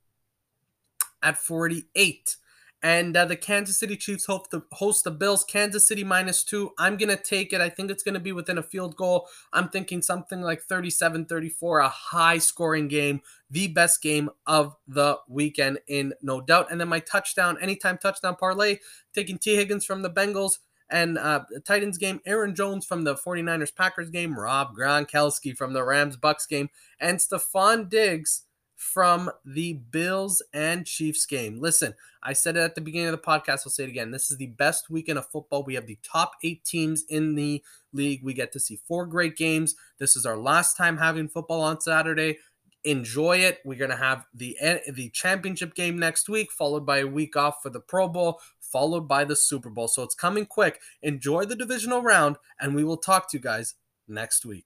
at 1.21 1.37
48. 1.37 2.37
And 2.83 3.17
uh, 3.17 3.25
the 3.25 3.35
Kansas 3.35 3.79
City 3.79 3.97
Chiefs 3.97 4.27
hope 4.27 4.51
to 4.51 4.61
host 4.73 5.05
the 5.05 5.11
Bills. 5.11 5.43
Kansas 5.43 5.87
City 5.87 6.03
minus 6.03 6.43
two. 6.43 6.71
I'm 6.77 6.97
going 6.97 7.09
to 7.09 7.15
take 7.21 7.51
it. 7.51 7.59
I 7.59 7.67
think 7.67 7.89
it's 7.89 8.03
going 8.03 8.13
to 8.13 8.19
be 8.19 8.31
within 8.31 8.59
a 8.59 8.63
field 8.63 8.95
goal. 8.95 9.27
I'm 9.53 9.69
thinking 9.69 10.03
something 10.03 10.41
like 10.41 10.61
37 10.61 11.25
34, 11.25 11.79
a 11.79 11.89
high 11.89 12.37
scoring 12.37 12.87
game, 12.87 13.21
the 13.49 13.69
best 13.69 14.03
game 14.03 14.29
of 14.45 14.75
the 14.87 15.17
weekend, 15.27 15.79
in 15.87 16.13
no 16.21 16.41
doubt. 16.41 16.67
And 16.69 16.79
then 16.79 16.87
my 16.87 16.99
touchdown, 16.99 17.57
anytime 17.59 17.97
touchdown 17.97 18.35
parlay, 18.35 18.77
taking 19.15 19.39
T. 19.39 19.55
Higgins 19.55 19.83
from 19.83 20.03
the 20.03 20.11
Bengals 20.11 20.59
and 20.89 21.17
uh, 21.17 21.43
Titans 21.65 21.97
game, 21.97 22.21
Aaron 22.25 22.55
Jones 22.55 22.85
from 22.85 23.03
the 23.03 23.15
49ers 23.15 23.75
Packers 23.75 24.09
game, 24.09 24.37
Rob 24.37 24.75
Gronkowski 24.75 25.55
from 25.55 25.73
the 25.73 25.83
Rams 25.83 26.17
Bucks 26.17 26.45
game, 26.45 26.69
and 26.99 27.17
Stefon 27.19 27.89
Diggs 27.89 28.43
from 28.75 29.31
the 29.45 29.73
Bills 29.73 30.43
and 30.53 30.85
Chiefs 30.85 31.25
game. 31.25 31.59
Listen, 31.59 31.93
I 32.21 32.33
said 32.33 32.57
it 32.57 32.61
at 32.61 32.75
the 32.75 32.81
beginning 32.81 33.07
of 33.07 33.13
the 33.13 33.17
podcast. 33.17 33.61
I'll 33.65 33.69
say 33.69 33.83
it 33.83 33.89
again. 33.89 34.11
This 34.11 34.31
is 34.31 34.37
the 34.37 34.47
best 34.47 34.89
weekend 34.89 35.17
of 35.17 35.27
football. 35.29 35.63
We 35.63 35.75
have 35.75 35.87
the 35.87 35.97
top 36.03 36.33
eight 36.43 36.63
teams 36.65 37.03
in 37.09 37.35
the 37.35 37.63
league. 37.93 38.23
We 38.23 38.33
get 38.33 38.51
to 38.53 38.59
see 38.59 38.79
four 38.87 39.05
great 39.05 39.37
games. 39.37 39.75
This 39.97 40.15
is 40.15 40.25
our 40.25 40.37
last 40.37 40.75
time 40.75 40.97
having 40.97 41.29
football 41.29 41.61
on 41.61 41.79
Saturday. 41.79 42.37
Enjoy 42.83 43.37
it. 43.37 43.59
We're 43.65 43.79
gonna 43.79 43.95
have 43.95 44.25
the 44.35 44.55
the 44.93 45.09
championship 45.09 45.73
game 45.73 45.97
next 45.97 46.29
week, 46.29 46.51
followed 46.51 46.85
by 46.85 46.99
a 46.99 47.07
week 47.07 47.35
off 47.35 47.63
for 47.63 47.71
the 47.71 47.79
Pro 47.79 48.07
Bowl, 48.07 48.39
followed 48.75 49.07
by 49.07 49.23
the 49.23 49.37
Super 49.37 49.69
Bowl. 49.69 49.87
So 49.87 50.03
it's 50.03 50.15
coming 50.15 50.45
quick. 50.45 50.81
Enjoy 51.01 51.45
the 51.45 51.55
divisional 51.55 52.01
round, 52.01 52.35
and 52.59 52.75
we 52.75 52.83
will 52.83 52.97
talk 52.97 53.31
to 53.31 53.37
you 53.37 53.41
guys 53.41 53.75
next 54.05 54.45
week. 54.45 54.65